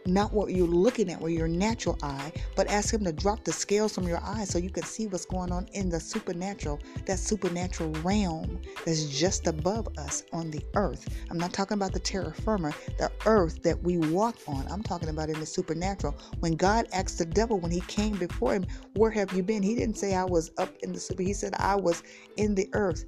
Not 0.08 0.32
what 0.32 0.54
you're 0.54 0.66
looking 0.66 1.12
at 1.12 1.20
with 1.20 1.32
your 1.32 1.48
natural 1.48 1.98
eye, 2.02 2.32
but 2.56 2.66
ask 2.68 2.94
Him 2.94 3.04
to 3.04 3.12
drop 3.12 3.44
the 3.44 3.52
scales 3.52 3.94
from 3.94 4.08
your 4.08 4.22
eyes 4.24 4.48
so 4.48 4.58
you 4.58 4.70
can 4.70 4.84
see 4.84 5.06
what's 5.06 5.26
going 5.26 5.52
on 5.52 5.68
in 5.74 5.90
the 5.90 6.00
supernatural, 6.00 6.80
that 7.04 7.18
supernatural 7.18 7.90
realm 8.02 8.58
that's 8.86 9.04
just 9.10 9.46
above 9.46 9.86
us 9.98 10.24
on 10.32 10.50
the 10.50 10.62
earth. 10.76 11.06
I'm 11.30 11.36
not 11.36 11.52
talking 11.52 11.74
about 11.74 11.92
the 11.92 12.00
terra 12.00 12.32
firma, 12.32 12.72
the 12.96 13.12
earth 13.26 13.62
that 13.64 13.82
we 13.82 13.98
walk 13.98 14.38
on. 14.46 14.66
I'm 14.70 14.82
talking 14.82 15.10
about 15.10 15.28
in 15.28 15.38
the 15.40 15.46
supernatural. 15.46 16.16
When 16.40 16.54
God 16.54 16.86
asked 16.94 17.18
the 17.18 17.26
devil 17.26 17.60
when 17.60 17.70
he 17.70 17.82
came 17.82 18.16
before 18.16 18.54
him, 18.54 18.64
Where 18.94 19.10
have 19.10 19.30
you 19.34 19.42
been? 19.42 19.62
He 19.62 19.74
didn't 19.74 19.98
say, 19.98 20.14
I 20.14 20.24
was 20.24 20.52
up 20.56 20.74
in 20.82 20.94
the 20.94 21.00
super. 21.00 21.22
He 21.22 21.34
said, 21.34 21.52
I 21.58 21.76
was 21.76 22.02
in 22.38 22.54
the 22.54 22.70
earth 22.72 23.04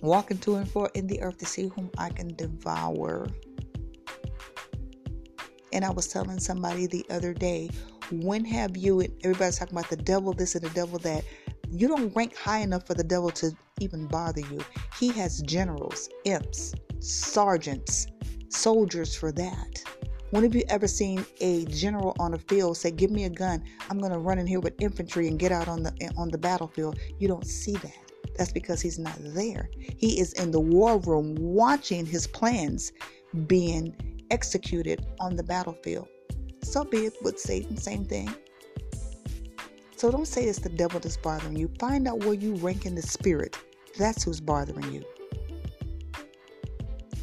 walking 0.00 0.38
to 0.38 0.56
and 0.56 0.70
fro 0.70 0.86
in 0.94 1.08
the 1.08 1.20
earth 1.22 1.38
to 1.38 1.46
see 1.46 1.66
whom 1.66 1.90
I 1.98 2.10
can 2.10 2.34
devour. 2.36 3.26
And 5.76 5.84
I 5.84 5.90
was 5.90 6.06
telling 6.06 6.40
somebody 6.40 6.86
the 6.86 7.04
other 7.10 7.34
day, 7.34 7.68
when 8.10 8.46
have 8.46 8.78
you, 8.78 9.02
everybody's 9.22 9.58
talking 9.58 9.76
about 9.76 9.90
the 9.90 9.96
devil 9.98 10.32
this 10.32 10.54
and 10.54 10.64
the 10.64 10.70
devil 10.70 10.98
that, 11.00 11.22
you 11.70 11.86
don't 11.86 12.16
rank 12.16 12.34
high 12.34 12.60
enough 12.60 12.86
for 12.86 12.94
the 12.94 13.04
devil 13.04 13.28
to 13.32 13.54
even 13.80 14.06
bother 14.06 14.40
you. 14.40 14.60
He 14.98 15.08
has 15.08 15.42
generals, 15.42 16.08
imps, 16.24 16.72
sergeants, 17.00 18.06
soldiers 18.48 19.14
for 19.14 19.32
that. 19.32 19.82
When 20.30 20.44
have 20.44 20.54
you 20.54 20.62
ever 20.70 20.88
seen 20.88 21.26
a 21.42 21.66
general 21.66 22.16
on 22.18 22.32
a 22.32 22.38
field 22.38 22.78
say, 22.78 22.90
"Give 22.90 23.10
me 23.10 23.24
a 23.24 23.30
gun. 23.30 23.62
I'm 23.90 23.98
going 23.98 24.12
to 24.12 24.18
run 24.18 24.38
in 24.38 24.46
here 24.46 24.60
with 24.60 24.80
infantry 24.80 25.28
and 25.28 25.38
get 25.38 25.52
out 25.52 25.68
on 25.68 25.82
the 25.82 25.92
on 26.16 26.30
the 26.30 26.38
battlefield"? 26.38 26.98
You 27.18 27.28
don't 27.28 27.46
see 27.46 27.74
that. 27.74 28.12
That's 28.38 28.50
because 28.50 28.80
he's 28.80 28.98
not 28.98 29.18
there. 29.18 29.68
He 29.78 30.18
is 30.20 30.32
in 30.32 30.52
the 30.52 30.60
war 30.60 30.96
room 31.00 31.34
watching 31.38 32.06
his 32.06 32.26
plans 32.26 32.92
being 33.46 33.94
executed 34.30 35.06
on 35.20 35.36
the 35.36 35.42
battlefield. 35.42 36.08
So 36.62 36.84
be 36.84 37.06
it 37.06 37.14
with 37.22 37.38
Satan, 37.38 37.76
same 37.76 38.04
thing. 38.04 38.34
So 39.96 40.10
don't 40.10 40.26
say 40.26 40.44
it's 40.44 40.58
the 40.58 40.68
devil 40.68 41.00
that's 41.00 41.16
bothering 41.16 41.56
you. 41.56 41.70
Find 41.78 42.06
out 42.06 42.18
where 42.24 42.34
you 42.34 42.54
rank 42.56 42.84
in 42.84 42.94
the 42.94 43.02
spirit. 43.02 43.56
That's 43.98 44.24
who's 44.24 44.40
bothering 44.40 44.92
you. 44.92 45.04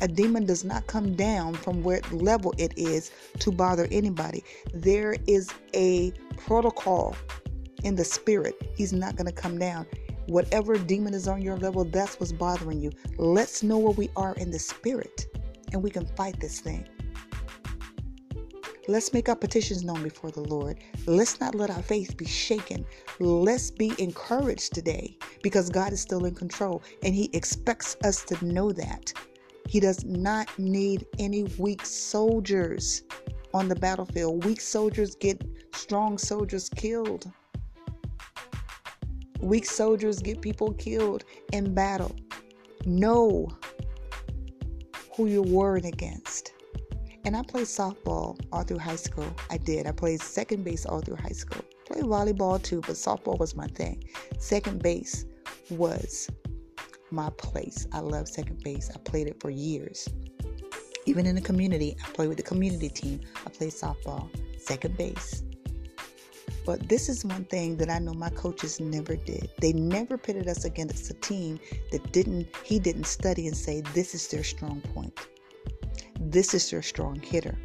A 0.01 0.07
demon 0.07 0.45
does 0.45 0.65
not 0.65 0.87
come 0.87 1.15
down 1.15 1.53
from 1.53 1.83
what 1.83 2.11
level 2.11 2.53
it 2.57 2.73
is 2.75 3.11
to 3.39 3.51
bother 3.51 3.87
anybody. 3.91 4.43
There 4.73 5.15
is 5.27 5.49
a 5.75 6.11
protocol 6.35 7.15
in 7.83 7.95
the 7.95 8.03
spirit. 8.03 8.55
He's 8.75 8.91
not 8.91 9.15
going 9.15 9.27
to 9.27 9.33
come 9.33 9.59
down. 9.59 9.85
Whatever 10.27 10.77
demon 10.77 11.13
is 11.13 11.27
on 11.27 11.41
your 11.41 11.57
level, 11.57 11.85
that's 11.85 12.19
what's 12.19 12.31
bothering 12.31 12.81
you. 12.81 12.91
Let's 13.17 13.61
know 13.61 13.77
where 13.77 13.93
we 13.93 14.09
are 14.15 14.33
in 14.35 14.51
the 14.51 14.59
spirit 14.59 15.27
and 15.73 15.83
we 15.83 15.89
can 15.89 16.05
fight 16.15 16.39
this 16.39 16.59
thing. 16.59 16.87
Let's 18.87 19.13
make 19.13 19.29
our 19.29 19.35
petitions 19.35 19.83
known 19.83 20.03
before 20.03 20.29
the 20.31 20.41
Lord. 20.41 20.77
Let's 21.07 21.39
not 21.39 21.55
let 21.55 21.69
our 21.69 21.81
faith 21.81 22.17
be 22.17 22.25
shaken. 22.25 22.85
Let's 23.19 23.71
be 23.71 23.93
encouraged 23.97 24.73
today 24.73 25.17
because 25.41 25.69
God 25.69 25.93
is 25.93 26.01
still 26.01 26.25
in 26.25 26.35
control 26.35 26.83
and 27.01 27.15
He 27.15 27.29
expects 27.31 27.95
us 28.03 28.23
to 28.25 28.45
know 28.45 28.73
that. 28.73 29.13
He 29.69 29.79
does 29.79 30.03
not 30.03 30.47
need 30.59 31.05
any 31.17 31.43
weak 31.57 31.85
soldiers 31.85 33.03
on 33.53 33.69
the 33.69 33.75
battlefield. 33.75 34.43
Weak 34.43 34.59
soldiers 34.59 35.15
get 35.15 35.41
strong 35.73 36.17
soldiers 36.17 36.69
killed. 36.69 37.31
Weak 39.39 39.65
soldiers 39.65 40.21
get 40.21 40.41
people 40.41 40.73
killed 40.73 41.23
in 41.53 41.73
battle. 41.73 42.15
Know 42.85 43.47
who 45.15 45.27
you're 45.27 45.41
warring 45.41 45.85
against. 45.85 46.53
And 47.25 47.37
I 47.37 47.43
played 47.43 47.67
softball 47.67 48.39
all 48.51 48.63
through 48.63 48.79
high 48.79 48.97
school. 48.97 49.33
I 49.49 49.57
did. 49.57 49.87
I 49.87 49.91
played 49.91 50.21
second 50.21 50.63
base 50.63 50.85
all 50.85 50.99
through 50.99 51.15
high 51.15 51.29
school. 51.29 51.63
Played 51.85 52.03
volleyball 52.03 52.61
too, 52.61 52.81
but 52.81 52.91
softball 52.91 53.39
was 53.39 53.55
my 53.55 53.67
thing. 53.67 54.03
Second 54.39 54.81
base 54.81 55.25
was 55.69 56.29
my 57.11 57.29
place. 57.37 57.87
I 57.93 57.99
love 57.99 58.27
second 58.27 58.63
base. 58.63 58.89
I 58.93 58.97
played 58.99 59.27
it 59.27 59.39
for 59.39 59.49
years. 59.49 60.09
Even 61.05 61.25
in 61.25 61.35
the 61.35 61.41
community, 61.41 61.95
I 62.03 62.09
played 62.11 62.29
with 62.29 62.37
the 62.37 62.43
community 62.43 62.89
team. 62.89 63.21
I 63.45 63.49
played 63.49 63.71
softball, 63.71 64.29
second 64.59 64.97
base. 64.97 65.43
But 66.65 66.87
this 66.87 67.09
is 67.09 67.25
one 67.25 67.45
thing 67.45 67.77
that 67.77 67.89
I 67.89 67.99
know 67.99 68.13
my 68.13 68.29
coaches 68.29 68.79
never 68.79 69.15
did. 69.15 69.49
They 69.63 69.71
never 69.71 70.17
pitted 70.17 70.49
us 70.49 70.65
against 70.65 71.09
a 71.09 71.13
team 71.13 71.57
that 71.93 72.11
didn't 72.11 72.53
he 72.65 72.79
didn't 72.79 73.05
study 73.05 73.47
and 73.47 73.55
say 73.55 73.79
this 73.93 74.13
is 74.13 74.27
their 74.27 74.43
strong 74.43 74.81
point. 74.93 75.17
This 76.19 76.53
is 76.53 76.69
their 76.69 76.81
strong 76.81 77.15
hitter. 77.21 77.57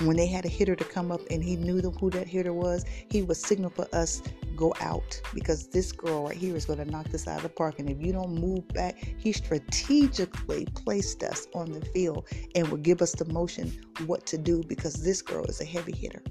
When 0.00 0.18
they 0.18 0.26
had 0.26 0.44
a 0.44 0.48
hitter 0.48 0.76
to 0.76 0.84
come 0.84 1.10
up 1.10 1.22
and 1.30 1.42
he 1.42 1.56
knew 1.56 1.80
who 1.80 2.10
that 2.10 2.26
hitter 2.26 2.52
was, 2.52 2.84
he 3.10 3.22
would 3.22 3.38
signal 3.38 3.70
for 3.70 3.88
us 3.94 4.20
go 4.54 4.74
out 4.82 5.22
because 5.32 5.68
this 5.68 5.90
girl 5.90 6.24
right 6.24 6.36
here 6.36 6.54
is 6.54 6.66
going 6.66 6.80
to 6.80 6.84
knock 6.84 7.08
this 7.08 7.26
out 7.26 7.38
of 7.38 7.44
the 7.44 7.48
park. 7.48 7.78
And 7.78 7.88
if 7.88 7.98
you 7.98 8.12
don't 8.12 8.34
move 8.34 8.68
back, 8.68 9.02
he 9.16 9.32
strategically 9.32 10.66
placed 10.74 11.22
us 11.22 11.48
on 11.54 11.72
the 11.72 11.80
field 11.80 12.28
and 12.54 12.68
would 12.68 12.82
give 12.82 13.00
us 13.00 13.12
the 13.12 13.24
motion 13.32 13.72
what 14.04 14.26
to 14.26 14.36
do 14.36 14.62
because 14.68 15.02
this 15.02 15.22
girl 15.22 15.46
is 15.46 15.62
a 15.62 15.64
heavy 15.64 15.96
hitter 15.96 16.22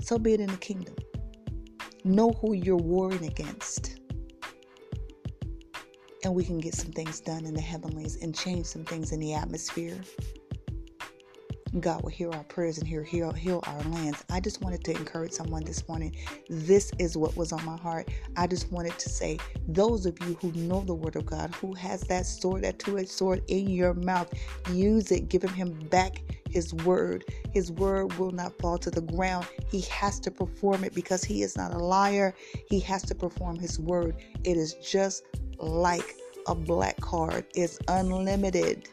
so 0.00 0.18
be 0.18 0.34
it 0.34 0.40
in 0.40 0.48
the 0.48 0.56
kingdom. 0.56 0.94
Know 2.04 2.30
who 2.30 2.54
you're 2.54 2.76
warring 2.76 3.24
against. 3.24 4.00
And 6.24 6.34
we 6.34 6.44
can 6.44 6.58
get 6.58 6.74
some 6.74 6.92
things 6.92 7.20
done 7.20 7.44
in 7.44 7.54
the 7.54 7.60
heavenlies 7.60 8.16
and 8.22 8.34
change 8.34 8.66
some 8.66 8.84
things 8.84 9.12
in 9.12 9.20
the 9.20 9.34
atmosphere. 9.34 10.00
God 11.78 12.02
will 12.02 12.10
hear 12.10 12.30
our 12.32 12.42
prayers 12.44 12.78
and 12.78 12.88
hear, 12.88 13.04
heal, 13.04 13.32
heal 13.32 13.62
our 13.66 13.80
lands. 13.90 14.24
I 14.28 14.40
just 14.40 14.60
wanted 14.60 14.82
to 14.84 14.96
encourage 14.96 15.32
someone 15.32 15.62
this 15.62 15.86
morning. 15.88 16.16
This 16.48 16.90
is 16.98 17.16
what 17.16 17.36
was 17.36 17.52
on 17.52 17.64
my 17.64 17.76
heart. 17.76 18.10
I 18.36 18.48
just 18.48 18.72
wanted 18.72 18.98
to 18.98 19.08
say, 19.08 19.38
those 19.68 20.04
of 20.04 20.18
you 20.26 20.34
who 20.40 20.50
know 20.52 20.80
the 20.80 20.94
word 20.94 21.14
of 21.14 21.26
God, 21.26 21.54
who 21.54 21.72
has 21.74 22.00
that 22.02 22.26
sword, 22.26 22.64
that 22.64 22.80
two-edged 22.80 23.08
sword 23.08 23.42
in 23.46 23.68
your 23.68 23.94
mouth, 23.94 24.32
use 24.72 25.12
it. 25.12 25.28
Give 25.28 25.42
him 25.42 25.72
back 25.90 26.22
his 26.48 26.74
word. 26.74 27.24
His 27.52 27.70
word 27.70 28.12
will 28.14 28.32
not 28.32 28.58
fall 28.58 28.76
to 28.78 28.90
the 28.90 29.02
ground. 29.02 29.46
He 29.68 29.82
has 29.82 30.18
to 30.20 30.30
perform 30.32 30.82
it 30.82 30.94
because 30.94 31.22
he 31.22 31.42
is 31.42 31.56
not 31.56 31.72
a 31.72 31.78
liar. 31.78 32.34
He 32.68 32.80
has 32.80 33.02
to 33.04 33.14
perform 33.14 33.58
his 33.58 33.78
word. 33.78 34.16
It 34.42 34.56
is 34.56 34.74
just 34.74 35.24
like 35.58 36.16
a 36.48 36.54
black 36.54 37.00
card. 37.00 37.46
It's 37.54 37.78
unlimited 37.86 38.88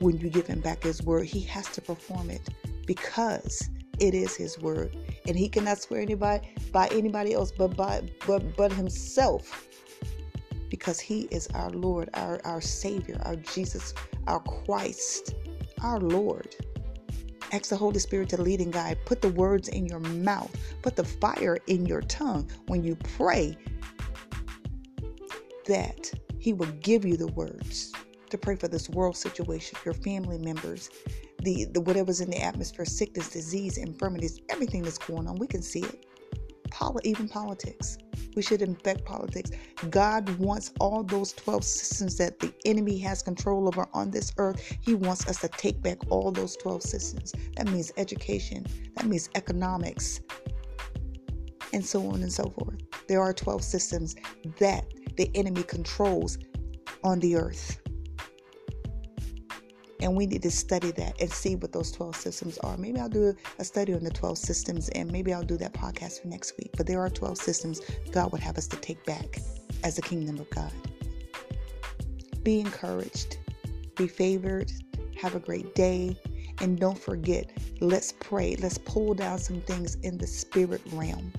when 0.00 0.16
you 0.18 0.30
give 0.30 0.46
him 0.46 0.60
back 0.60 0.82
his 0.82 1.02
word, 1.02 1.26
he 1.26 1.40
has 1.40 1.68
to 1.68 1.80
perform 1.80 2.30
it 2.30 2.48
because 2.86 3.68
it 4.00 4.14
is 4.14 4.34
his 4.34 4.58
word. 4.58 4.96
And 5.26 5.36
he 5.36 5.48
cannot 5.48 5.80
swear 5.80 6.00
anybody 6.00 6.48
by 6.72 6.88
anybody 6.88 7.34
else 7.34 7.52
but 7.52 7.76
by 7.76 8.02
but 8.26 8.56
but 8.56 8.72
himself. 8.72 9.68
Because 10.70 10.98
he 10.98 11.22
is 11.30 11.48
our 11.48 11.70
Lord, 11.70 12.08
our, 12.14 12.40
our 12.44 12.60
Savior, 12.60 13.20
our 13.24 13.36
Jesus, 13.36 13.92
our 14.26 14.40
Christ, 14.40 15.34
our 15.82 16.00
Lord. 16.00 16.54
Ask 17.52 17.70
the 17.70 17.76
Holy 17.76 17.98
Spirit 17.98 18.28
to 18.30 18.40
lead 18.40 18.60
and 18.60 18.72
guide. 18.72 18.98
Put 19.04 19.20
the 19.20 19.30
words 19.30 19.68
in 19.68 19.86
your 19.86 19.98
mouth. 19.98 20.54
Put 20.82 20.94
the 20.94 21.04
fire 21.04 21.58
in 21.66 21.84
your 21.84 22.00
tongue 22.02 22.48
when 22.68 22.84
you 22.84 22.96
pray 23.16 23.56
that 25.66 26.12
He 26.38 26.52
will 26.52 26.70
give 26.80 27.04
you 27.04 27.16
the 27.16 27.26
words 27.32 27.92
to 28.30 28.38
pray 28.38 28.56
for 28.56 28.68
this 28.68 28.88
world 28.88 29.16
situation, 29.16 29.78
your 29.84 29.94
family 29.94 30.38
members, 30.38 30.90
the, 31.42 31.66
the 31.72 31.80
whatever's 31.80 32.20
in 32.20 32.30
the 32.30 32.42
atmosphere, 32.42 32.84
sickness, 32.84 33.30
disease, 33.30 33.78
infirmities, 33.78 34.40
everything 34.48 34.82
that's 34.82 34.98
going 34.98 35.26
on. 35.26 35.36
We 35.36 35.46
can 35.46 35.62
see 35.62 35.80
it. 35.80 36.06
Poli- 36.70 37.02
even 37.04 37.28
politics. 37.28 37.98
We 38.36 38.42
should 38.42 38.62
infect 38.62 39.04
politics. 39.04 39.50
God 39.90 40.28
wants 40.38 40.72
all 40.78 41.02
those 41.02 41.32
12 41.32 41.64
systems 41.64 42.16
that 42.18 42.38
the 42.38 42.52
enemy 42.64 42.98
has 42.98 43.22
control 43.22 43.66
over 43.66 43.88
on 43.92 44.10
this 44.10 44.32
earth. 44.38 44.62
He 44.80 44.94
wants 44.94 45.26
us 45.28 45.40
to 45.40 45.48
take 45.48 45.82
back 45.82 45.98
all 46.10 46.30
those 46.30 46.56
12 46.56 46.82
systems. 46.82 47.32
That 47.56 47.68
means 47.68 47.92
education, 47.96 48.66
that 48.96 49.06
means 49.06 49.28
economics, 49.34 50.20
and 51.72 51.84
so 51.84 52.06
on 52.08 52.22
and 52.22 52.32
so 52.32 52.44
forth. 52.50 52.76
There 53.08 53.20
are 53.20 53.32
12 53.32 53.64
systems 53.64 54.14
that 54.58 54.84
the 55.16 55.30
enemy 55.34 55.62
controls 55.64 56.38
on 57.02 57.18
the 57.20 57.36
earth. 57.36 57.79
And 60.02 60.16
we 60.16 60.26
need 60.26 60.42
to 60.42 60.50
study 60.50 60.92
that 60.92 61.20
and 61.20 61.30
see 61.30 61.56
what 61.56 61.72
those 61.72 61.92
12 61.92 62.16
systems 62.16 62.58
are. 62.58 62.76
Maybe 62.76 63.00
I'll 63.00 63.08
do 63.08 63.34
a 63.58 63.64
study 63.64 63.92
on 63.92 64.02
the 64.02 64.10
12 64.10 64.38
systems 64.38 64.88
and 64.90 65.10
maybe 65.12 65.32
I'll 65.32 65.42
do 65.42 65.56
that 65.58 65.74
podcast 65.74 66.22
for 66.22 66.28
next 66.28 66.56
week. 66.58 66.70
But 66.76 66.86
there 66.86 67.00
are 67.00 67.10
12 67.10 67.36
systems 67.36 67.80
God 68.10 68.32
would 68.32 68.40
have 68.40 68.56
us 68.56 68.66
to 68.68 68.76
take 68.76 69.04
back 69.04 69.40
as 69.84 69.96
the 69.96 70.02
kingdom 70.02 70.38
of 70.38 70.48
God. 70.50 70.72
Be 72.42 72.60
encouraged, 72.60 73.38
be 73.96 74.06
favored, 74.06 74.72
have 75.20 75.34
a 75.34 75.40
great 75.40 75.74
day. 75.74 76.16
And 76.62 76.78
don't 76.78 76.98
forget, 76.98 77.50
let's 77.80 78.12
pray. 78.12 78.56
Let's 78.56 78.78
pull 78.78 79.14
down 79.14 79.38
some 79.38 79.60
things 79.62 79.96
in 79.96 80.18
the 80.18 80.26
spirit 80.26 80.82
realm. 80.92 81.32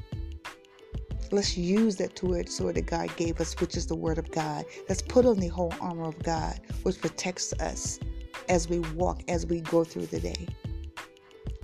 Let's 1.32 1.56
use 1.56 1.96
that 1.98 2.16
two-edged 2.16 2.50
sword 2.50 2.76
that 2.76 2.88
God 2.88 3.16
gave 3.16 3.40
us, 3.40 3.54
which 3.62 3.78
is 3.78 3.86
the 3.86 3.96
Word 3.96 4.18
of 4.18 4.30
God. 4.32 4.66
Let's 4.90 5.02
put 5.02 5.26
on 5.26 5.40
the 5.40 5.48
whole 5.48 5.74
armor 5.80 6.06
of 6.06 6.22
God, 6.24 6.60
which 6.84 7.00
protects 7.00 7.54
us 7.54 8.00
as 8.50 8.70
we 8.70 8.80
walk, 8.96 9.22
as 9.28 9.46
we 9.46 9.62
go 9.62 9.84
through 9.84 10.08
the 10.08 10.20
day. 10.20 10.48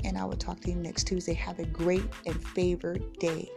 And 0.03 0.17
I 0.17 0.25
will 0.25 0.37
talk 0.37 0.59
to 0.61 0.69
you 0.69 0.75
next 0.75 1.05
Tuesday. 1.05 1.33
Have 1.33 1.59
a 1.59 1.65
great 1.65 2.05
and 2.25 2.41
favored 2.41 3.17
day. 3.19 3.49